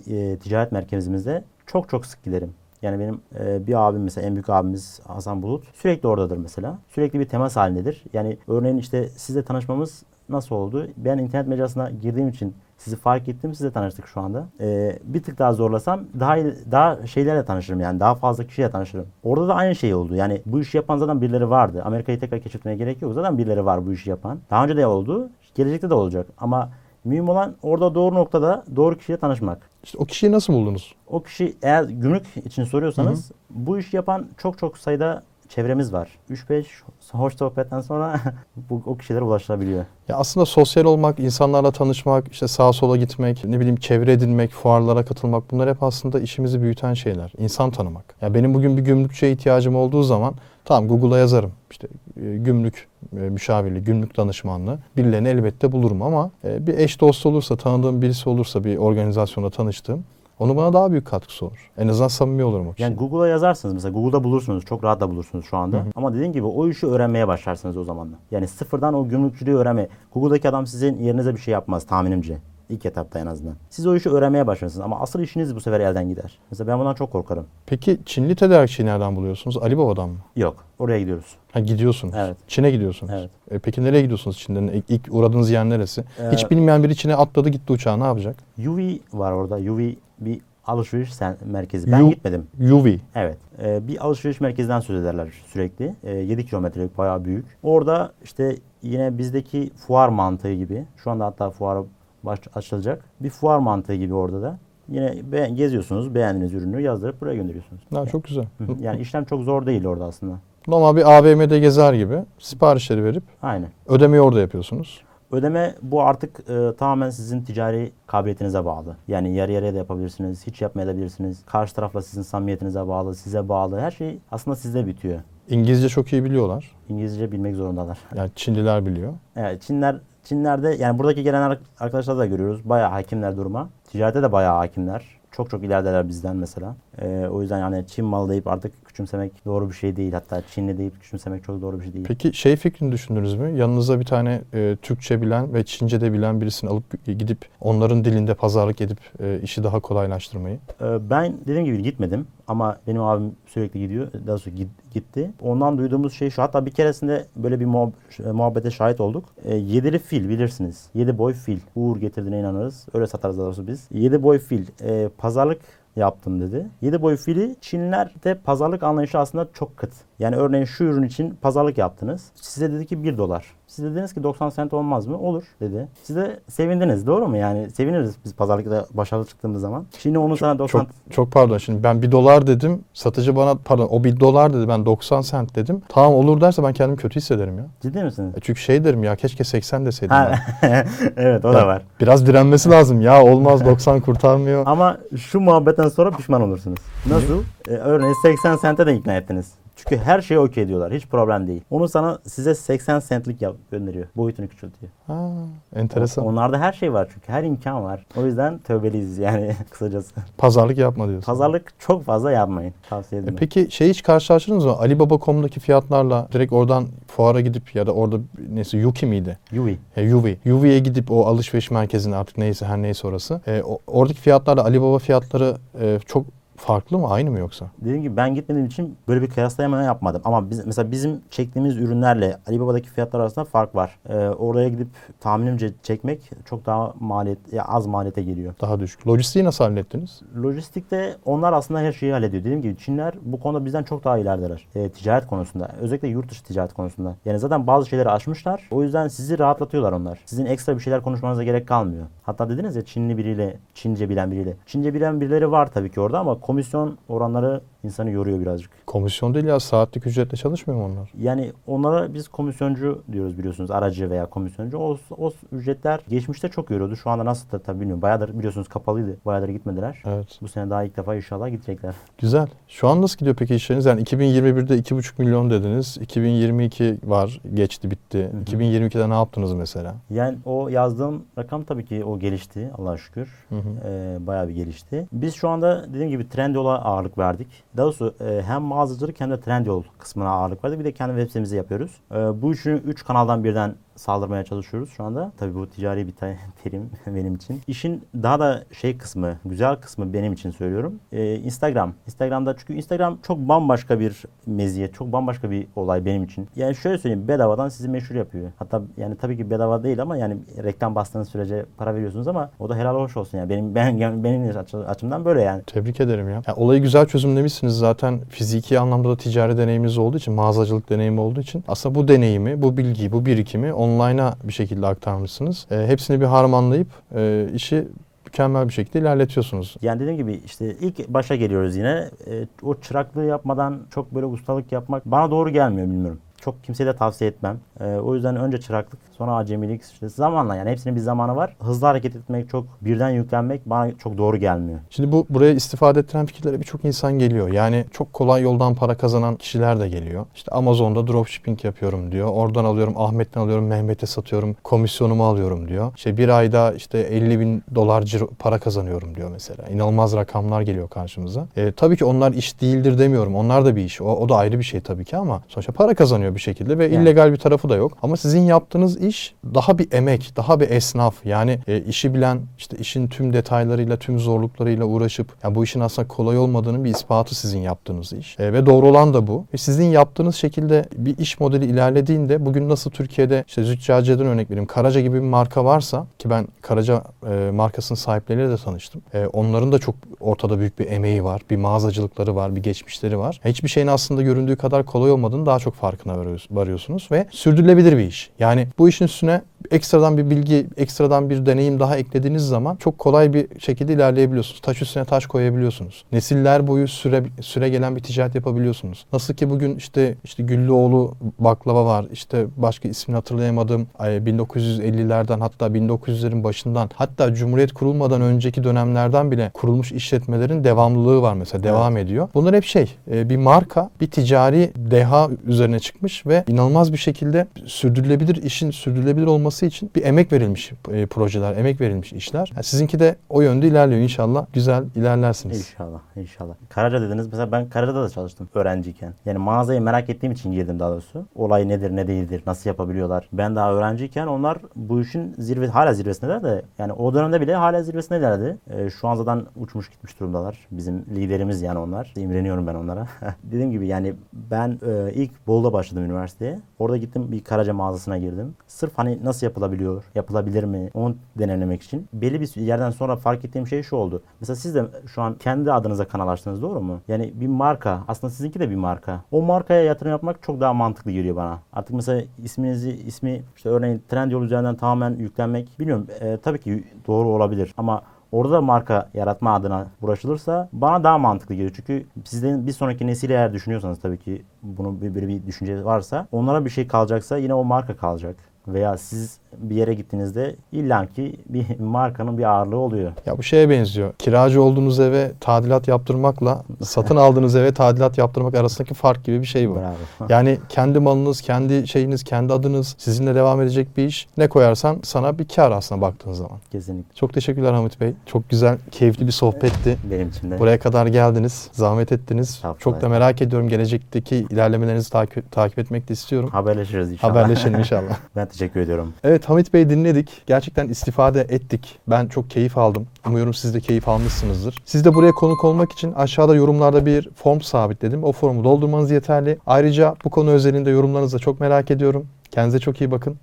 e, 0.08 0.38
ticaret 0.38 0.72
merkezimizde 0.72 1.44
çok 1.66 1.90
çok 1.90 2.06
sık 2.06 2.24
giderim. 2.24 2.54
Yani 2.82 3.00
benim 3.00 3.22
e, 3.40 3.68
bir 3.68 3.88
abim 3.88 4.04
mesela 4.04 4.28
en 4.28 4.34
büyük 4.34 4.50
abimiz 4.50 5.00
Hasan 5.08 5.44
Bulut 5.44 5.64
sürekli 5.74 6.08
oradadır 6.08 6.38
mesela. 6.38 6.80
Sürekli 6.90 7.20
bir 7.20 7.26
temas 7.26 7.56
halindedir. 7.56 8.04
Yani 8.14 8.38
örneğin 8.48 8.78
işte 8.78 9.10
sizle 9.10 9.44
tanışmamız 9.44 10.04
nasıl 10.30 10.56
oldu? 10.56 10.88
Ben 10.98 11.18
internet 11.18 11.48
mecrasına 11.48 11.90
girdiğim 11.90 12.30
için 12.30 12.56
sizi 12.80 12.96
fark 12.96 13.28
ettim. 13.28 13.56
Sizle 13.56 13.72
tanıştık 13.72 14.08
şu 14.08 14.22
anda. 14.22 14.46
Ee, 14.60 15.00
bir 15.04 15.24
tık 15.24 15.40
daha 15.40 15.54
zorlasam 15.54 16.04
daha 16.20 16.38
daha 16.72 17.08
şeylerle 17.08 17.46
tanışırım 17.46 17.80
yani. 17.80 18.00
Daha 18.00 18.16
fazla 18.16 18.44
kişiyle 18.44 18.72
tanışırım. 18.72 19.08
Orada 19.24 19.48
da 19.48 19.56
aynı 19.56 19.76
şey 19.76 19.94
oldu. 19.94 20.16
Yani 20.16 20.42
bu 20.46 20.60
işi 20.60 20.78
yapan 20.78 20.98
zaten 20.98 21.22
birileri 21.22 21.50
vardı. 21.50 21.82
Amerika'yı 21.86 22.20
tekrar 22.20 22.40
keşfetmeye 22.40 22.78
gerek 22.78 23.02
yok. 23.02 23.14
Zaten 23.14 23.38
birileri 23.38 23.66
var 23.66 23.86
bu 23.86 23.94
işi 23.94 24.10
yapan. 24.10 24.40
Daha 24.50 24.64
önce 24.64 24.78
de 24.78 24.88
oldu. 24.88 25.30
Gelecekte 25.56 25.90
de 25.90 25.94
olacak. 25.94 26.28
Ama 26.38 26.70
mühim 27.06 27.30
olan 27.30 27.56
orada 27.64 27.96
doğru 27.96 28.16
noktada 28.16 28.64
doğru 28.76 28.98
kişiyle 28.98 29.18
tanışmak. 29.18 29.70
İşte 29.84 29.98
o 29.98 30.06
kişiyi 30.06 30.32
nasıl 30.32 30.54
buldunuz? 30.54 30.96
O 31.08 31.24
kişi 31.24 31.58
eğer 31.62 31.84
gümrük 31.84 32.38
için 32.46 32.64
soruyorsanız 32.64 33.32
bu 33.50 33.80
işi 33.80 33.96
yapan 33.96 34.28
çok 34.38 34.58
çok 34.58 34.78
sayıda 34.78 35.24
çevremiz 35.50 35.94
var. 35.94 36.10
3-5 36.32 36.66
hoş 37.12 37.38
sohbetten 37.38 37.82
sonra 37.82 38.22
bu 38.70 38.84
o 38.86 38.98
kişilere 38.98 39.24
ulaşılabiliyor. 39.24 39.86
Ya 40.08 40.18
aslında 40.18 40.46
sosyal 40.46 40.86
olmak, 40.86 41.20
insanlarla 41.20 41.72
tanışmak, 41.72 42.32
işte 42.32 42.48
sağa 42.48 42.74
sola 42.74 42.98
gitmek, 42.98 43.46
ne 43.46 43.60
bileyim 43.60 43.76
çevre 43.76 44.12
edinmek, 44.12 44.52
fuarlara 44.52 45.06
katılmak 45.06 45.52
bunlar 45.52 45.70
hep 45.70 45.84
aslında 45.84 46.20
işimizi 46.20 46.62
büyüten 46.62 46.94
şeyler. 46.94 47.34
İnsan 47.38 47.72
tanımak. 47.72 48.16
Ya 48.22 48.34
benim 48.34 48.54
bugün 48.54 48.78
bir 48.78 48.82
gümrükçüye 48.82 49.32
ihtiyacım 49.32 49.76
olduğu 49.76 50.04
zaman 50.04 50.36
tamam 50.66 50.88
Google'a 50.88 51.18
yazarım. 51.18 51.52
İşte 51.72 51.88
e, 52.22 52.38
gümrük 52.38 52.88
e, 53.14 53.20
müşavirliği, 53.20 53.84
gümrük 53.84 54.18
danışmanlığı 54.18 54.80
birilerini 54.98 55.28
elbette 55.28 55.72
bulurum 55.72 56.02
ama 56.02 56.32
e, 56.44 56.68
bir 56.68 56.78
eş 56.78 57.02
dost 57.02 57.26
olursa, 57.26 57.56
tanıdığım 57.56 58.02
birisi 58.02 58.30
olursa 58.30 58.64
bir 58.64 58.78
organizasyonda 58.78 59.50
tanıştığım 59.50 60.04
onun 60.40 60.58
bana 60.58 60.74
daha 60.74 60.92
büyük 60.92 61.06
katkısı 61.08 61.46
olur. 61.46 61.72
En 61.78 61.88
azından 61.88 62.08
samimi 62.08 62.44
olurum 62.44 62.68
o 62.68 62.72
kişiyle. 62.72 62.84
Yani 62.90 62.96
Google'a 62.98 63.28
yazarsınız 63.28 63.74
mesela 63.74 63.94
Google'da 63.94 64.24
bulursunuz 64.24 64.66
çok 64.66 64.84
rahat 64.84 65.02
da 65.02 65.10
bulursunuz 65.12 65.46
şu 65.46 65.58
anda. 65.58 65.78
Hı 65.78 65.82
hı. 65.82 65.86
Ama 65.96 66.14
dediğim 66.14 66.34
gibi 66.34 66.46
o 66.46 66.68
işi 66.68 66.88
öğrenmeye 66.88 67.28
başlarsınız 67.28 67.78
o 67.78 67.84
zaman 67.84 68.12
da. 68.12 68.16
Yani 68.32 68.48
sıfırdan 68.48 68.94
o 68.94 69.08
gümrükçülüğü 69.08 69.56
öğrenme. 69.56 69.88
Google'daki 70.14 70.50
adam 70.50 70.68
sizin 70.68 71.00
yerinize 71.00 71.36
bir 71.36 71.40
şey 71.40 71.52
yapmaz 71.52 71.86
tahminimce. 71.86 72.38
İlk 72.70 72.86
etapta 72.86 73.20
en 73.20 73.26
azından. 73.26 73.56
Siz 73.70 73.88
o 73.88 73.96
işi 73.96 74.10
öğrenmeye 74.10 74.48
başlarsınız 74.48 74.86
ama 74.86 75.00
asıl 75.00 75.20
işiniz 75.20 75.56
bu 75.56 75.62
sefer 75.62 75.80
elden 75.80 76.10
gider. 76.10 76.40
Mesela 76.52 76.68
ben 76.68 76.80
bundan 76.80 76.94
çok 76.94 77.12
korkarım. 77.12 77.46
Peki 77.66 78.00
Çinli 78.06 78.36
tedarikçiyi 78.36 78.86
nereden 78.88 79.16
buluyorsunuz? 79.16 79.58
Ali 79.58 79.78
Baba'dan 79.78 80.10
mı? 80.10 80.18
Yok. 80.36 80.66
Oraya 80.80 81.00
gidiyoruz. 81.00 81.36
Ha 81.52 81.60
gidiyorsunuz. 81.60 82.14
Evet. 82.18 82.38
Çin'e 82.48 82.72
gidiyorsunuz. 82.72 83.14
Evet. 83.16 83.30
E, 83.52 83.60
peki 83.60 83.84
nereye 83.84 84.02
gidiyorsunuz 84.02 84.38
Çin'den? 84.38 84.68
İlk, 84.68 84.86
ilk 84.90 85.08
uğradığınız 85.12 85.52
yer 85.52 85.66
neresi? 85.66 86.04
Ee, 86.20 86.32
Hiç 86.32 86.52
bilmeyen 86.52 86.84
biri 86.84 86.96
Çin'e 86.96 87.16
atladı 87.16 87.50
gitti 87.50 87.74
uçağa 87.74 87.98
ne 87.98 88.04
yapacak? 88.04 88.36
UV 88.68 88.80
var 89.14 89.32
orada. 89.32 89.56
UV 89.56 89.90
bir 90.20 90.42
alışveriş 90.66 91.14
sen- 91.14 91.38
merkezi. 91.46 91.92
Ben 91.92 92.00
Yu- 92.00 92.10
gitmedim. 92.10 92.48
Yuvi. 92.60 93.00
Evet. 93.16 93.38
Ee, 93.64 93.88
bir 93.88 94.06
alışveriş 94.06 94.42
merkezinden 94.42 94.80
söz 94.80 95.02
ederler 95.02 95.28
sürekli. 95.48 95.96
Ee, 96.04 96.16
7 96.16 96.46
kilometrelik 96.46 96.98
bayağı 96.98 97.26
büyük. 97.26 97.46
Orada 97.64 98.12
işte 98.24 98.56
yine 98.82 99.18
bizdeki 99.18 99.70
fuar 99.88 100.10
mantığı 100.10 100.54
gibi. 100.54 100.86
Şu 100.98 101.12
anda 101.12 101.26
hatta 101.26 101.50
fuar 101.50 101.84
baş, 102.24 102.40
açılacak. 102.56 103.06
Bir 103.20 103.30
fuar 103.30 103.60
mantığı 103.60 103.96
gibi 103.96 104.14
orada 104.14 104.42
da. 104.42 104.58
Yine 104.90 105.14
be- 105.32 105.50
geziyorsunuz, 105.54 106.16
beğendiğiniz 106.16 106.54
ürünü 106.54 106.82
yazdırıp 106.82 107.22
buraya 107.22 107.36
gönderiyorsunuz. 107.36 107.82
Ha, 107.94 108.06
çok 108.06 108.24
güzel. 108.24 108.46
Yani 108.80 109.02
işlem 109.02 109.26
çok 109.26 109.42
zor 109.44 109.66
değil 109.66 109.86
orada 109.86 110.06
aslında. 110.06 110.34
Normal 110.68 110.96
bir 110.96 111.18
AVM'de 111.18 111.60
gezer 111.60 111.94
gibi 111.94 112.20
siparişleri 112.40 113.04
verip 113.04 113.24
Aynen. 113.42 113.70
ödemeyi 113.88 114.22
orada 114.22 114.40
yapıyorsunuz. 114.40 115.02
Ödeme 115.32 115.76
bu 115.82 116.02
artık 116.02 116.50
e, 116.50 116.76
tamamen 116.78 117.10
sizin 117.10 117.42
ticari 117.42 117.92
kabiliyetinize 118.08 118.66
bağlı. 118.66 118.96
Yani 119.08 119.36
yarı 119.36 119.52
yarıya 119.52 119.74
da 119.74 119.78
yapabilirsiniz, 119.78 120.48
hiç 120.48 120.62
yapmayabilirsiniz. 120.62 121.46
Karşı 121.46 121.76
tarafla 121.76 122.02
sizin 122.02 122.22
samimiyetinize 122.22 122.88
bağlı, 122.88 123.16
size 123.16 123.50
bağlı. 123.50 123.80
Her 123.80 123.92
şey 123.92 124.20
aslında 124.32 124.56
sizde 124.56 124.88
bitiyor. 124.88 125.20
İngilizce 125.50 125.90
çok 125.90 126.14
iyi 126.14 126.24
biliyorlar. 126.24 126.72
İngilizce 126.90 127.32
bilmek 127.32 127.56
zorundalar. 127.56 127.98
Yani 128.16 128.30
Çinliler 128.36 128.86
biliyor. 128.86 129.14
Evet, 129.36 129.62
Çinler 129.62 129.96
Çinlerde 130.24 130.70
yani 130.70 131.00
buradaki 131.00 131.24
gelen 131.24 131.42
ar- 131.42 131.60
arkadaşlar 131.80 132.18
da 132.18 132.26
görüyoruz. 132.26 132.70
Bayağı 132.70 132.90
hakimler 132.90 133.38
duruma. 133.38 133.70
Ticarette 133.92 134.24
de 134.24 134.32
bayağı 134.32 134.56
hakimler. 134.56 135.06
Çok 135.32 135.50
çok 135.50 135.64
ilerideler 135.64 136.08
bizden 136.08 136.36
mesela. 136.36 136.76
Ee, 137.02 137.28
o 137.32 137.42
yüzden 137.42 137.60
yani 137.60 137.88
Çin 137.88 138.06
malı 138.06 138.30
deyip 138.30 138.48
artık 138.48 138.89
küçümsemek 139.00 139.46
doğru 139.46 139.70
bir 139.70 139.76
şey 139.76 139.96
değil. 139.96 140.14
Hatta 140.14 140.42
Çinli 140.54 140.78
deyip 140.78 141.02
küçümsemek 141.02 141.44
çok 141.44 141.62
doğru 141.62 141.80
bir 141.80 141.84
şey 141.84 141.94
değil. 141.94 142.06
Peki 142.08 142.34
şey 142.34 142.56
fikrini 142.56 142.92
düşündünüz 142.92 143.36
mü? 143.36 143.58
Yanınıza 143.58 144.00
bir 144.00 144.06
tane 144.06 144.42
e, 144.54 144.78
Türkçe 144.82 145.22
bilen 145.22 145.54
ve 145.54 145.64
Çince 145.64 146.02
de 146.02 146.14
bilen 146.14 146.42
birisini 146.42 146.70
alıp 146.70 147.06
gidip 147.06 147.38
onların 147.62 148.06
dilinde 148.06 148.34
pazarlık 148.34 148.82
edip 148.82 148.98
e, 149.20 149.40
işi 149.44 149.64
daha 149.64 149.80
kolaylaştırmayı. 149.80 150.58
Ee, 150.82 151.10
ben 151.10 151.34
dediğim 151.42 151.66
gibi 151.66 151.84
gitmedim 151.84 152.28
ama 152.48 152.78
benim 152.88 153.02
abim 153.02 153.32
sürekli 153.48 153.80
gidiyor. 153.80 154.08
Daha 154.28 154.38
git- 154.50 154.92
gitti. 154.94 155.32
Ondan 155.42 155.78
duyduğumuz 155.78 156.14
şey 156.14 156.30
şu. 156.30 156.42
Hatta 156.42 156.66
bir 156.66 156.72
keresinde 156.72 157.26
böyle 157.36 157.60
bir 157.60 157.66
muhab- 157.66 158.32
muhabbete 158.32 158.72
şahit 158.72 159.02
olduk. 159.02 159.26
Ee, 159.46 159.56
yedili 159.56 160.00
fil 160.00 160.30
bilirsiniz. 160.30 160.90
Yedi 160.94 161.18
boy 161.18 161.34
fil. 161.34 161.60
Uğur 161.76 161.98
getirdiğine 161.98 162.40
inanırız. 162.40 162.86
Öyle 162.94 163.08
satarız 163.08 163.38
daha 163.38 163.46
doğrusu 163.46 163.68
biz. 163.68 163.88
Yedi 163.92 164.24
boy 164.24 164.40
fil. 164.40 164.66
Ee, 164.84 165.10
pazarlık 165.18 165.62
yaptım 166.00 166.42
dedi. 166.42 166.68
Yedi 166.82 167.02
boy 167.02 167.18
fili 167.18 167.56
Çinlerde 167.62 168.36
pazarlık 168.36 168.84
anlayışı 168.84 169.20
aslında 169.20 169.48
çok 169.54 169.78
kıt. 169.78 169.94
Yani 170.20 170.36
örneğin 170.36 170.66
şu 170.66 170.84
ürün 170.84 171.04
için 171.04 171.38
pazarlık 171.42 171.78
yaptınız. 171.78 172.32
Size 172.36 172.72
dedi 172.72 172.86
ki 172.86 173.04
1 173.04 173.18
dolar. 173.18 173.46
Siz 173.70 173.86
dediniz 173.86 174.14
ki 174.14 174.24
90 174.24 174.50
sent 174.50 174.74
olmaz 174.74 175.08
mı? 175.08 175.18
Olur 175.20 175.44
dedi. 175.62 175.88
Siz 176.04 176.16
de 176.16 176.40
sevindiniz 176.48 177.08
doğru 177.08 177.28
mu? 177.28 177.38
Yani 177.38 177.70
seviniriz 177.70 178.16
biz 178.26 178.36
pazarlıkta 178.36 178.86
başarılı 178.94 179.26
çıktığımız 179.26 179.62
zaman. 179.62 179.86
Şimdi 180.00 180.20
onu 180.20 180.38
sana 180.38 180.60
90 180.60 180.80
Çok 180.80 180.90
çok 181.12 181.32
pardon 181.32 181.58
şimdi 181.58 181.84
ben 181.84 182.02
bir 182.02 182.12
dolar 182.12 182.48
dedim. 182.48 182.84
Satıcı 182.94 183.36
bana 183.36 183.56
pardon 183.56 183.88
o 183.92 184.04
bir 184.04 184.20
dolar 184.20 184.54
dedi 184.54 184.68
ben 184.68 184.86
90 184.86 185.22
sent 185.22 185.56
dedim. 185.56 185.82
Tamam 185.90 186.14
olur 186.14 186.42
derse 186.42 186.64
ben 186.64 186.74
kendimi 186.74 186.98
kötü 186.98 187.16
hissederim 187.16 187.58
ya. 187.58 187.66
Ciddi 187.82 188.04
misiniz? 188.04 188.34
E 188.38 188.40
Çünkü 188.40 188.62
şey 188.62 188.84
derim 188.84 189.04
ya 189.04 189.16
keşke 189.16 189.44
80 189.44 189.86
deseydim. 189.86 190.16
Ha, 190.16 190.36
evet 191.18 191.46
o 191.46 191.48
Ya, 191.48 191.54
da 191.54 191.68
var. 191.68 191.82
Biraz 192.02 192.28
direnmesi 192.28 192.70
lazım 192.70 193.02
ya 193.02 193.24
olmaz 193.24 193.66
90 193.66 194.00
kurtarmıyor. 194.02 194.64
Ama 194.66 194.98
şu 195.18 195.40
muhabbetten 195.40 195.88
sonra 195.88 196.12
pişman 196.12 196.42
olursunuz. 196.42 196.80
Nasıl? 197.06 197.44
Ee, 197.68 197.72
örneğin 197.72 198.16
80 198.22 198.56
sente 198.56 198.86
de 198.86 198.96
ikna 198.96 199.16
ettiniz. 199.18 199.54
Çünkü 199.88 199.98
her 200.04 200.22
şeyi 200.22 200.40
okey 200.40 200.68
diyorlar. 200.68 200.94
Hiç 200.94 201.08
problem 201.08 201.48
değil. 201.48 201.62
Onu 201.70 201.88
sana 201.90 202.20
size 202.28 202.56
80 202.56 203.02
centlik 203.10 203.42
yap, 203.42 203.56
gönderiyor. 203.72 204.06
Boyutunu 204.16 204.48
küçültüyor. 204.48 204.92
Ha, 205.08 205.30
enteresan. 205.76 206.26
Onlarda 206.26 206.60
her 206.60 206.74
şey 206.74 206.94
var 206.94 207.10
çünkü. 207.14 207.32
Her 207.32 207.44
imkan 207.44 207.84
var. 207.84 208.06
O 208.18 208.26
yüzden 208.26 208.58
tövbeliyiz 208.60 209.18
yani 209.18 209.56
kısacası. 209.70 210.14
Pazarlık 210.38 210.78
yapma 210.78 211.08
diyorsun. 211.08 211.26
Pazarlık 211.26 211.74
çok 211.80 212.04
fazla 212.06 212.32
yapmayın. 212.32 212.74
Tavsiye 212.90 213.22
E 213.22 213.24
ederim. 213.24 213.36
Peki 213.40 213.68
şey 213.72 213.90
hiç 213.90 214.04
karşılaştınız 214.04 214.66
mı? 214.66 214.72
Alibaba.com'daki 214.72 215.60
fiyatlarla 215.60 216.28
direkt 216.32 216.54
oradan 216.54 216.88
fuara 217.08 217.42
gidip 217.42 217.76
ya 217.76 217.88
da 217.88 217.92
orada 217.92 218.18
neyse 218.50 218.78
Yuki 218.78 219.06
miydi? 219.06 219.38
Yui. 219.52 219.78
E, 219.96 220.02
Yuvi. 220.04 220.38
Yuvi'ye 220.46 220.80
gidip 220.80 221.12
o 221.12 221.26
alışveriş 221.26 221.72
merkezine 221.72 222.16
artık 222.16 222.38
neyse 222.38 222.66
her 222.66 222.82
neyse 222.82 223.08
orası. 223.08 223.42
E, 223.48 223.62
o- 223.64 223.80
oradaki 223.88 224.20
fiyatlarla 224.20 224.64
Alibaba 224.64 225.00
fiyatları 225.00 225.58
e, 225.82 226.00
çok 226.06 226.26
farklı 226.60 226.98
mı? 226.98 227.10
Aynı 227.10 227.32
mı 227.32 227.40
yoksa? 227.40 227.66
Dediğim 227.82 228.02
gibi 228.02 228.18
ben 228.18 228.36
gitmediğim 228.36 228.68
için 228.68 228.98
böyle 229.08 229.22
bir 229.22 229.30
kıyaslama 229.30 229.82
yapmadım. 229.84 230.22
Ama 230.26 230.50
biz, 230.50 230.66
mesela 230.66 230.92
bizim 230.92 231.22
çektiğimiz 231.30 231.78
ürünlerle 231.78 232.38
Alibaba'daki 232.48 232.90
fiyatlar 232.90 233.20
arasında 233.20 233.46
fark 233.46 233.76
var. 233.76 234.00
Ee, 234.10 234.16
oraya 234.16 234.70
gidip 234.70 234.88
tahminimce 235.20 235.74
çekmek 235.84 236.32
çok 236.46 236.66
daha 236.66 236.94
maliyet, 237.00 237.54
ya 237.54 237.64
az 237.64 237.88
maliyete 237.88 238.24
geliyor. 238.24 238.54
Daha 238.62 238.80
düşük. 238.80 239.08
Lojistiği 239.08 239.46
nasıl 239.46 239.64
hallettiniz? 239.64 240.22
Lojistikte 240.44 241.16
onlar 241.26 241.54
aslında 241.54 241.80
her 241.80 241.92
şeyi 241.92 242.12
hallediyor. 242.12 242.44
Dediğim 242.44 242.62
gibi 242.62 242.78
Çinler 242.78 243.14
bu 243.22 243.40
konuda 243.40 243.66
bizden 243.66 243.84
çok 243.84 244.04
daha 244.04 244.18
ilerideler. 244.18 244.68
Ee, 244.76 244.90
ticaret 244.90 245.28
konusunda. 245.28 245.72
Özellikle 245.82 246.08
yurt 246.08 246.32
dışı 246.32 246.44
ticaret 246.44 246.74
konusunda. 246.74 247.16
Yani 247.26 247.40
zaten 247.40 247.68
bazı 247.68 247.90
şeyleri 247.90 248.10
aşmışlar. 248.10 248.68
O 248.72 248.84
yüzden 248.84 249.08
sizi 249.08 249.40
rahatlatıyorlar 249.40 249.92
onlar. 249.92 250.20
Sizin 250.26 250.46
ekstra 250.46 250.76
bir 250.76 250.82
şeyler 250.82 251.02
konuşmanıza 251.04 251.44
gerek 251.44 251.68
kalmıyor. 251.68 252.06
Hatta 252.30 252.50
dediniz 252.50 252.76
ya 252.76 252.82
Çinli 252.82 253.18
biriyle, 253.18 253.58
Çince 253.74 254.10
bilen 254.10 254.32
biriyle. 254.32 254.58
Çince 254.66 254.94
bilen 254.94 255.22
birileri 255.22 255.52
var 255.52 255.72
tabii 255.72 255.92
ki 255.92 256.02
orada 256.02 256.20
ama 256.20 256.40
komisyon 256.40 256.98
oranları 257.08 257.62
insanı 257.84 258.12
yoruyor 258.12 258.40
birazcık. 258.40 258.72
Komisyon 258.88 259.34
değil 259.34 259.46
ya 259.46 259.60
saatlik 259.60 260.08
ücretle 260.08 260.38
çalışmıyor 260.38 260.80
mu 260.80 260.86
onlar? 260.86 261.12
Yani 261.20 261.52
onlara 261.68 262.14
biz 262.14 262.28
komisyoncu 262.28 263.04
diyoruz 263.12 263.38
biliyorsunuz. 263.38 263.72
Aracı 263.72 264.10
veya 264.10 264.26
komisyoncu. 264.26 264.78
O, 264.78 264.98
o 265.18 265.32
ücretler 265.52 266.00
geçmişte 266.10 266.50
çok 266.50 266.70
yoruyordu. 266.70 266.96
Şu 266.96 267.10
anda 267.10 267.26
nasıl 267.26 267.52
da 267.52 267.60
tabii 267.60 267.80
bilmiyorum. 267.80 268.02
Bayağıdır 268.02 268.38
biliyorsunuz 268.38 268.68
kapalıydı. 268.68 269.18
Bayağıdır 269.26 269.50
gitmediler. 269.50 270.04
Evet. 270.06 270.40
Bu 270.42 270.48
sene 270.48 270.70
daha 270.70 270.84
ilk 270.84 270.98
defa 270.98 271.16
inşallah 271.16 271.50
gidecekler. 271.50 271.96
Güzel. 272.18 272.48
Şu 272.68 272.88
an 272.88 273.02
nasıl 273.02 273.18
gidiyor 273.18 273.36
peki 273.36 273.56
işleriniz? 273.56 273.86
Yani 273.86 274.02
2021'de 274.04 274.78
2,5 274.80 275.12
milyon 275.18 275.50
dediniz. 275.50 275.98
2022 276.02 276.98
var. 277.04 277.42
Geçti 277.54 277.92
bitti. 277.92 278.32
hı. 278.34 278.56
2022'de 278.56 279.10
ne 279.10 279.14
yaptınız 279.14 279.54
mesela? 279.54 279.96
Yani 280.10 280.38
o 280.46 280.70
yazdığım 280.70 281.24
rakam 281.38 281.64
tabii 281.64 281.86
ki 281.86 282.04
o 282.04 282.20
gelişti 282.20 282.70
Allah'a 282.78 282.98
şükür. 282.98 283.30
Hı 283.50 283.56
hı. 283.56 283.62
Ee, 283.86 284.28
bayağı 284.28 284.48
bir 284.48 284.54
gelişti. 284.54 285.08
Biz 285.14 285.36
şu 285.36 285.50
anda 285.50 285.86
dediğim 285.94 286.10
gibi 286.10 286.30
Trendyol'a 286.30 286.80
ağırlık 286.80 287.18
verdik. 287.18 287.48
Daha 287.78 287.86
doğrusu 287.86 288.16
e, 288.22 288.42
hem 288.42 288.62
mağazacılık 288.62 289.20
hem 289.20 289.32
de 289.32 289.40
Trendyol 289.40 289.84
kısmına 290.00 290.30
ağırlık 290.30 290.64
verdik. 290.64 290.80
Bir 290.80 290.86
de 290.86 290.92
kendi 290.92 291.12
web 291.14 291.28
sitemizi 291.28 291.56
yapıyoruz. 291.56 291.92
Ee, 292.12 292.16
bu 292.42 292.52
üçünü 292.52 292.76
üç 292.76 293.04
kanaldan 293.06 293.44
birden 293.44 293.76
saldırmaya 294.00 294.44
çalışıyoruz 294.44 294.90
şu 294.90 295.04
anda. 295.04 295.32
Tabii 295.38 295.56
bu 295.56 295.70
ticari 295.70 296.08
bir 296.08 296.12
te- 296.12 296.38
terim 296.64 296.90
benim 297.16 297.36
için. 297.36 297.62
İşin 297.68 298.04
daha 298.24 298.40
da 298.40 298.64
şey 298.72 298.98
kısmı, 298.98 299.38
güzel 299.46 299.76
kısmı 299.76 300.14
benim 300.14 300.34
için 300.34 300.52
söylüyorum. 300.52 301.00
Ee, 301.12 301.36
Instagram. 301.36 301.94
Instagram'da 302.08 302.56
çünkü 302.58 302.74
Instagram 302.74 303.18
çok 303.24 303.38
bambaşka 303.38 304.00
bir 304.00 304.24
meziyet, 304.46 304.94
çok 304.94 305.12
bambaşka 305.12 305.52
bir 305.52 305.68
olay 305.76 306.06
benim 306.06 306.24
için. 306.24 306.48
Yani 306.56 306.76
şöyle 306.76 306.98
söyleyeyim, 306.98 307.28
bedavadan 307.28 307.70
sizi 307.70 307.90
meşhur 307.90 308.16
yapıyor. 308.16 308.52
Hatta 308.60 308.82
yani 308.98 309.16
tabii 309.16 309.38
ki 309.38 309.50
bedava 309.50 309.84
değil 309.84 310.02
ama 310.02 310.18
yani 310.18 310.38
reklam 310.64 310.96
bastığınız 310.96 311.30
sürece 311.30 311.66
para 311.78 311.96
veriyorsunuz 311.96 312.28
ama 312.28 312.50
o 312.60 312.70
da 312.70 312.76
helal 312.76 312.96
hoş 312.96 313.18
olsun 313.18 313.38
yani. 313.38 313.50
Benim 313.50 313.76
ben 313.76 314.24
benim 314.24 314.58
açı- 314.58 314.78
açımdan 314.88 315.26
böyle 315.26 315.42
yani. 315.42 315.64
Tebrik 315.64 316.00
ederim 316.00 316.28
ya. 316.30 316.34
Yani 316.48 316.56
olayı 316.56 316.82
güzel 316.82 317.06
çözümlemişsiniz 317.06 317.78
zaten 317.78 318.20
fiziki 318.30 318.80
anlamda 318.80 319.10
da 319.10 319.18
ticari 319.18 319.58
deneyiminiz 319.58 319.98
olduğu 319.98 320.18
için, 320.18 320.34
mağazacılık 320.34 320.90
deneyimi 320.90 321.20
olduğu 321.22 321.40
için 321.40 321.64
aslında 321.68 321.96
bu 321.96 322.08
deneyimi, 322.08 322.62
bu 322.62 322.78
bilgiyi, 322.78 323.12
bu 323.12 323.26
birikimi 323.26 323.74
online'a 323.90 324.34
bir 324.44 324.54
şekilde 324.54 324.88
aktarmışsınız. 324.88 325.68
E, 325.72 325.88
hepsini 325.88 326.22
bir 326.22 326.26
harmanlayıp 326.26 326.88
e, 327.16 327.48
işi 327.54 327.88
mükemmel 328.26 328.68
bir 328.68 328.74
şekilde 328.74 329.00
ilerletiyorsunuz. 329.00 329.76
Yani 329.82 330.00
dediğim 330.00 330.18
gibi 330.18 330.42
işte 330.46 330.76
ilk 330.82 331.08
başa 331.08 331.36
geliyoruz 331.36 331.76
yine. 331.76 332.10
E, 332.28 332.48
o 332.64 332.76
çıraklığı 332.76 333.26
yapmadan 333.26 333.80
çok 333.94 334.16
böyle 334.16 334.26
ustalık 334.26 334.72
yapmak 334.72 335.06
bana 335.06 335.32
doğru 335.32 335.50
gelmiyor 335.50 335.88
bilmiyorum. 335.88 336.20
Çok 336.42 336.64
kimseye 336.64 336.86
de 336.86 336.96
tavsiye 336.96 337.30
etmem. 337.30 337.60
E, 337.80 337.86
o 337.86 338.16
yüzden 338.16 338.36
önce 338.36 338.58
çıraklık, 338.58 339.00
sonra 339.18 339.36
acemilik, 339.36 339.82
işte 339.82 340.10
zamanla 340.10 340.56
yani 340.56 340.70
hepsinin 340.70 340.96
bir 340.96 341.02
zamanı 341.02 341.36
var. 341.36 341.56
Hızlı 341.60 341.88
hareket 341.88 342.16
etmek, 342.16 342.50
çok 342.50 342.66
birden 342.82 343.10
yüklenmek 343.10 343.66
bana 343.66 343.98
çok 343.98 344.18
doğru 344.18 344.38
gelmiyor. 344.38 344.80
Şimdi 344.90 345.12
bu 345.12 345.26
buraya 345.30 345.52
istifade 345.52 346.00
ettiren 346.00 346.26
fikirlere 346.26 346.60
birçok 346.60 346.86
insan 346.86 347.20
geliyor. 347.20 347.52
Yani 347.52 347.86
çok 347.92 348.14
kolay 348.14 348.42
yoldan 348.42 348.76
para 348.76 348.98
kazanan 348.98 349.36
kişiler 349.36 349.80
de 349.80 349.90
geliyor. 349.90 350.26
İşte 350.36 350.52
Amazon'da 350.52 351.08
dropshipping 351.08 351.66
yapıyorum 351.66 352.12
diyor. 352.12 352.28
Oradan 352.28 352.66
alıyorum, 352.66 352.94
Ahmet'ten 352.98 353.42
alıyorum, 353.42 353.68
Mehmet'e 353.68 354.06
satıyorum, 354.06 354.56
komisyonumu 354.64 355.26
alıyorum 355.26 355.68
diyor. 355.68 355.92
İşte 355.96 356.18
bir 356.18 356.30
ayda 356.30 356.74
işte 356.74 357.00
50 357.00 357.40
bin 357.40 357.64
dolar 357.76 358.06
para 358.40 358.60
kazanıyorum 358.60 359.16
diyor 359.16 359.30
mesela. 359.32 359.68
İnanılmaz 359.68 360.16
rakamlar 360.16 360.62
geliyor 360.62 360.90
karşımıza. 360.90 361.48
E, 361.58 361.72
tabii 361.72 361.98
ki 361.98 362.06
onlar 362.06 362.34
iş 362.34 362.62
değildir 362.62 363.00
demiyorum. 363.00 363.36
Onlar 363.36 363.66
da 363.66 363.76
bir 363.76 363.82
iş. 363.82 364.02
O, 364.02 364.06
o 364.06 364.30
da 364.30 364.36
ayrı 364.36 364.60
bir 364.60 364.64
şey 364.64 364.82
tabii 364.82 365.06
ki 365.06 365.18
ama 365.18 365.42
sonuçta 365.48 365.74
para 365.74 365.94
kazanıyor 365.94 366.29
deniyor 366.30 366.36
bir 366.36 366.40
şekilde 366.40 366.78
ve 366.78 366.84
Yani. 366.86 366.96
illegal 366.96 367.32
bir 367.32 367.38
tarafı 367.38 367.70
da 367.70 367.76
yok. 367.76 367.98
Ama 368.02 368.18
sizin 368.18 368.42
yaptığınız 368.42 368.98
iş 368.98 369.34
daha 369.44 369.78
bir 369.78 369.92
emek, 369.92 370.34
daha 370.36 370.60
bir 370.60 370.70
esnaf. 370.70 371.26
Yani 371.26 371.60
e, 371.68 371.82
işi 371.82 372.14
bilen, 372.14 372.40
işte 372.58 372.78
işin 372.78 373.08
tüm 373.08 373.34
detaylarıyla, 373.34 373.98
tüm 373.98 374.20
zorluklarıyla 374.20 374.86
uğraşıp 374.86 375.28
yani 375.44 375.56
bu 375.56 375.64
işin 375.64 375.80
aslında 375.80 376.08
kolay 376.08 376.38
olmadığının 376.38 376.84
bir 376.84 376.90
ispatı 376.90 377.36
sizin 377.36 377.60
yaptığınız 377.60 378.14
iş. 378.14 378.40
E, 378.40 378.54
ve 378.54 378.66
doğru 378.66 378.88
olan 378.88 379.14
da 379.14 379.28
bu. 379.28 379.46
Ve 379.54 379.58
sizin 379.58 379.86
yaptığınız 379.86 380.36
şekilde 380.36 380.86
bir 380.96 381.18
iş 381.18 381.40
modeli 381.40 381.66
ilerlediğinde 381.66 382.46
bugün 382.46 382.70
nasıl 382.70 382.92
Türkiye'de 382.92 383.44
işte 383.48 383.64
Züccaciye'den 383.64 384.26
örnek 384.26 384.50
vereyim. 384.50 384.68
Karaca 384.68 385.02
gibi 385.02 385.16
bir 385.16 385.28
marka 385.28 385.66
varsa 385.66 386.08
ki 386.20 386.30
ben 386.30 386.48
Karaca 386.62 387.04
e, 387.30 387.52
markasının 387.52 387.96
sahipleriyle 387.96 388.50
de 388.50 388.58
tanıştım. 388.58 389.02
E, 389.14 389.26
onların 389.26 389.72
da 389.72 389.80
çok 389.80 389.96
ortada 390.20 390.60
büyük 390.60 390.80
bir 390.80 390.92
emeği 390.92 391.24
var. 391.24 391.42
Bir 391.50 391.58
mağazacılıkları 391.58 392.36
var, 392.36 392.56
bir 392.56 392.64
geçmişleri 392.64 393.18
var. 393.18 393.40
Hiçbir 393.46 393.70
şeyin 393.70 393.88
aslında 393.88 394.22
göründüğü 394.22 394.56
kadar 394.56 394.86
kolay 394.86 395.12
olmadığını 395.12 395.46
daha 395.46 395.60
çok 395.60 395.76
farkına 395.76 396.19
varıyorsunuz 396.52 397.08
ve 397.12 397.28
sürdürülebilir 397.32 397.98
bir 397.98 398.08
iş. 398.08 398.30
Yani 398.40 398.68
bu 398.78 398.90
işin 398.90 399.06
üstüne 399.06 399.42
ekstradan 399.72 400.18
bir 400.18 400.30
bilgi, 400.30 400.68
ekstradan 400.78 401.30
bir 401.30 401.46
deneyim 401.46 401.80
daha 401.80 401.98
eklediğiniz 401.98 402.48
zaman 402.48 402.76
çok 402.76 402.98
kolay 402.98 403.34
bir 403.34 403.48
şekilde 403.60 403.94
ilerleyebiliyorsunuz. 403.94 404.62
Taş 404.62 404.82
üstüne 404.82 405.06
taş 405.06 405.26
koyabiliyorsunuz. 405.26 406.06
Nesiller 406.12 406.68
boyu 406.68 406.88
süre 406.88 407.24
süre 407.42 407.70
gelen 407.70 407.96
bir 407.96 408.04
ticaret 408.04 408.36
yapabiliyorsunuz. 408.36 409.06
Nasıl 409.14 409.34
ki 409.34 409.50
bugün 409.50 409.76
işte 409.76 410.16
işte 410.24 410.44
Güllüoğlu 410.44 411.16
baklava 411.40 411.86
var. 411.86 412.06
İşte 412.12 412.46
başka 412.58 412.90
ismini 412.90 413.16
hatırlayamadığım 413.16 413.88
ay, 414.00 414.18
1950'lerden 414.18 415.40
hatta 415.40 415.68
1900'lerin 415.68 416.44
başından 416.44 416.90
hatta 416.96 417.34
Cumhuriyet 417.34 417.74
kurulmadan 417.74 418.22
önceki 418.22 418.64
dönemlerden 418.64 419.32
bile 419.32 419.52
kurulmuş 419.54 419.92
işletmelerin 419.92 420.64
devamlılığı 420.64 421.22
var 421.22 421.34
mesela 421.34 421.64
devam 421.64 421.98
ediyor. 421.98 422.30
Bunlar 422.34 422.56
hep 422.56 422.66
şey 422.66 422.96
e, 423.12 423.30
bir 423.30 423.38
marka, 423.38 423.90
bir 424.02 424.12
ticari 424.12 424.72
deha 424.76 425.30
üzerine 425.48 425.80
çıkmış 425.80 426.26
ve 426.26 426.44
inanılmaz 426.48 426.94
bir 426.94 426.98
şekilde 426.98 427.48
sürdürülebilir 427.66 428.44
işin 428.44 428.72
sürdürülebilir 428.72 429.28
olması 429.28 429.49
için 429.66 429.92
bir 429.96 430.06
emek 430.06 430.34
verilmiş 430.34 430.72
e, 430.92 431.06
projeler, 431.06 431.58
emek 431.58 431.82
verilmiş 431.82 432.14
işler. 432.14 432.52
Yani 432.56 432.64
sizinki 432.64 433.00
de 433.00 433.16
o 433.30 433.42
yönde 433.42 433.68
ilerliyor 433.68 434.02
inşallah. 434.02 434.46
Güzel 434.54 434.84
ilerlersiniz. 434.96 435.58
İnşallah, 435.58 436.00
inşallah. 436.16 436.54
Karaca 436.70 437.02
dediniz. 437.02 437.28
Mesela 437.28 437.52
ben 437.52 437.70
Karaca'da 437.70 438.04
da 438.04 438.10
çalıştım 438.10 438.50
öğrenciyken. 438.54 439.14
Yani 439.26 439.38
mağazayı 439.38 439.82
merak 439.82 440.10
ettiğim 440.10 440.32
için 440.34 440.52
girdim 440.52 440.80
daha 440.80 440.92
doğrusu. 440.92 441.26
Olay 441.36 441.68
nedir, 441.68 441.96
ne 441.96 442.08
değildir, 442.08 442.44
nasıl 442.48 442.70
yapabiliyorlar. 442.70 443.30
Ben 443.34 443.56
daha 443.56 443.74
öğrenciyken 443.74 444.28
onlar 444.28 444.58
bu 444.76 445.02
işin 445.02 445.36
zirve, 445.38 445.68
hala 445.68 445.94
zirvesindeler 445.94 446.44
de 446.44 446.62
yani 446.78 446.94
o 446.94 447.14
dönemde 447.14 447.42
bile 447.42 447.56
hala 447.56 447.84
zirvesindelerdi. 447.84 448.58
Ee, 448.70 448.90
şu 448.90 449.08
an 449.08 449.16
zaten 449.16 449.46
uçmuş 449.56 449.90
gitmiş 449.90 450.20
durumdalar. 450.20 450.68
Bizim 450.72 451.06
liderimiz 451.16 451.62
yani 451.62 451.80
onlar. 451.80 452.14
İmreniyorum 452.18 452.68
ben 452.68 452.76
onlara. 452.76 453.08
Dediğim 453.44 453.72
gibi 453.72 453.88
yani 453.88 454.14
ben 454.34 454.80
e, 454.88 455.14
ilk 455.14 455.48
Bolu'da 455.48 455.74
başladım 455.74 456.04
üniversiteye. 456.06 456.60
Orada 456.80 456.98
gittim 456.98 457.32
bir 457.32 457.44
Karaca 457.44 457.74
mağazasına 457.74 458.18
girdim. 458.18 458.56
Sırf 458.68 458.92
hani 458.96 459.20
nasıl 459.24 459.39
yapılabiliyor, 459.46 460.04
yapılabilir 460.16 460.64
mi 460.64 460.90
onu 460.94 461.16
deneyimlemek 461.40 461.84
için. 461.84 462.08
Belli 462.14 462.42
bir 462.42 462.56
yerden 462.56 462.92
sonra 462.92 463.16
fark 463.16 463.46
ettiğim 463.46 463.68
şey 463.68 463.84
şu 463.84 463.96
oldu. 463.96 464.22
Mesela 464.40 464.56
siz 464.56 464.76
de 464.76 464.86
şu 465.08 465.22
an 465.22 465.36
kendi 465.36 465.74
adınıza 465.74 466.08
kanal 466.08 466.28
açtınız 466.28 466.62
doğru 466.62 466.82
mu? 466.82 467.00
Yani 467.08 467.34
bir 467.36 467.48
marka 467.48 468.04
aslında 468.08 468.34
sizinki 468.34 468.60
de 468.60 468.70
bir 468.70 468.76
marka. 468.76 469.22
O 469.32 469.42
markaya 469.42 469.84
yatırım 469.84 470.12
yapmak 470.12 470.44
çok 470.44 470.60
daha 470.60 470.74
mantıklı 470.74 471.12
geliyor 471.12 471.36
bana. 471.36 471.60
Artık 471.74 471.96
mesela 471.96 472.24
isminizi 472.44 472.92
ismi 472.92 473.44
işte 473.56 473.70
örneğin 473.70 474.04
Trendyol 474.10 474.44
üzerinden 474.44 474.76
tamamen 474.76 475.16
yüklenmek 475.16 475.80
bilmiyorum 475.80 476.08
e, 476.20 476.38
tabii 476.38 476.60
ki 476.60 476.84
doğru 477.08 477.30
olabilir 477.30 477.74
ama 477.78 478.02
Orada 478.32 478.54
da 478.54 478.62
marka 478.62 479.10
yaratma 479.14 479.54
adına 479.54 479.88
uğraşılırsa 480.02 480.70
bana 480.74 481.04
daha 481.04 481.18
mantıklı 481.18 481.56
geliyor. 481.56 481.72
Çünkü 481.76 482.06
sizden 482.24 482.68
bir 482.68 482.72
sonraki 482.72 483.08
nesile 483.08 483.34
eğer 483.34 483.54
düşünüyorsanız 483.54 484.00
tabii 484.00 484.18
ki 484.18 484.42
bunun 484.64 485.02
bir, 485.02 485.16
bir, 485.16 485.28
bir 485.28 485.46
düşünce 485.48 485.86
varsa 485.86 486.28
onlara 486.32 486.66
bir 486.66 486.70
şey 486.70 486.88
kalacaksa 486.88 487.38
yine 487.38 487.54
o 487.54 487.64
marka 487.64 487.98
kalacak. 487.98 488.36
Veya 488.74 488.98
siz 488.98 489.38
bir 489.58 489.76
yere 489.76 489.94
gittiğinizde 489.94 490.56
illaki 490.72 491.36
bir 491.50 491.80
markanın 491.80 492.38
bir 492.38 492.44
ağırlığı 492.44 492.78
oluyor. 492.78 493.12
Ya 493.26 493.38
bu 493.38 493.44
şeye 493.44 493.70
benziyor. 493.70 494.14
Kiracı 494.20 494.62
olduğunuz 494.62 495.00
eve 495.00 495.32
tadilat 495.40 495.88
yaptırmakla 495.88 496.64
satın 496.82 497.16
aldığınız 497.16 497.56
eve 497.56 497.74
tadilat 497.74 498.18
yaptırmak 498.18 498.56
arasındaki 498.56 498.94
fark 498.94 499.24
gibi 499.24 499.42
bir 499.42 499.46
şey 499.48 499.70
bu. 499.70 499.76
Bravo. 499.76 500.30
Yani 500.30 500.58
kendi 500.70 501.00
malınız, 501.00 501.42
kendi 501.42 501.88
şeyiniz, 501.88 502.24
kendi 502.24 502.54
adınız, 502.54 502.96
sizinle 502.98 503.36
devam 503.36 503.62
edecek 503.62 503.98
bir 503.98 504.06
iş. 504.06 504.28
Ne 504.38 504.50
koyarsan 504.50 505.00
sana 505.04 505.40
bir 505.40 505.48
kar 505.48 505.72
aslında 505.72 506.02
baktığın 506.02 506.34
zaman. 506.34 506.58
Kesinlikle. 506.72 507.16
Çok 507.16 507.34
teşekkürler 507.34 507.74
Hamit 507.74 508.02
Bey. 508.02 508.14
Çok 508.26 508.50
güzel, 508.50 508.78
keyifli 508.92 509.28
bir 509.28 509.32
sohbetti. 509.32 509.98
Benim 510.12 510.30
için 510.30 510.52
de. 510.52 510.60
Buraya 510.60 510.80
kadar 510.80 511.08
geldiniz, 511.08 511.70
zahmet 511.72 512.12
ettiniz. 512.12 512.50
Estağfurullah. 512.50 512.80
Çok 512.80 513.02
da 513.02 513.10
merak 513.10 513.42
ediyorum. 513.42 513.70
Gelecekteki 513.70 514.36
ilerlemelerinizi 514.36 515.10
takip, 515.10 515.52
takip 515.52 515.80
etmek 515.80 516.10
de 516.10 516.14
istiyorum. 516.14 516.50
Haberleşiriz 516.50 517.12
inşallah. 517.12 517.36
Haberleşelim 517.36 517.80
inşallah. 517.80 518.18
ben 518.36 518.46
teşekkür 518.60 518.80
ediyorum. 518.80 519.14
Evet 519.24 519.50
Hamit 519.50 519.74
Bey 519.74 519.90
dinledik. 519.90 520.44
Gerçekten 520.48 520.90
istifade 520.90 521.42
ettik. 521.42 522.00
Ben 522.08 522.28
çok 522.28 522.50
keyif 522.50 522.78
aldım. 522.78 523.08
Umuyorum 523.26 523.54
siz 523.54 523.74
de 523.74 523.80
keyif 523.80 524.08
almışsınızdır. 524.08 524.76
Siz 524.86 525.06
de 525.06 525.14
buraya 525.14 525.32
konuk 525.32 525.64
olmak 525.64 525.92
için 525.92 526.14
aşağıda 526.14 526.56
yorumlarda 526.56 527.06
bir 527.06 527.30
form 527.36 527.62
sabitledim. 527.62 528.24
O 528.24 528.32
formu 528.32 528.64
doldurmanız 528.64 529.12
yeterli. 529.12 529.58
Ayrıca 529.68 530.16
bu 530.26 530.30
konu 530.30 530.50
özelinde 530.50 530.90
yorumlarınızı 530.90 531.38
da 531.38 531.40
çok 531.40 531.60
merak 531.60 531.92
ediyorum. 531.92 532.28
Kendinize 532.52 532.80
çok 532.80 533.02
iyi 533.02 533.12
bakın. 533.12 533.38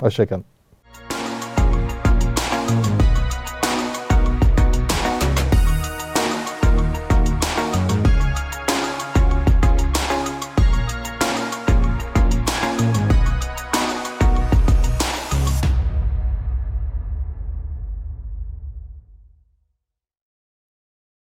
Hoşçakalın. 0.00 0.44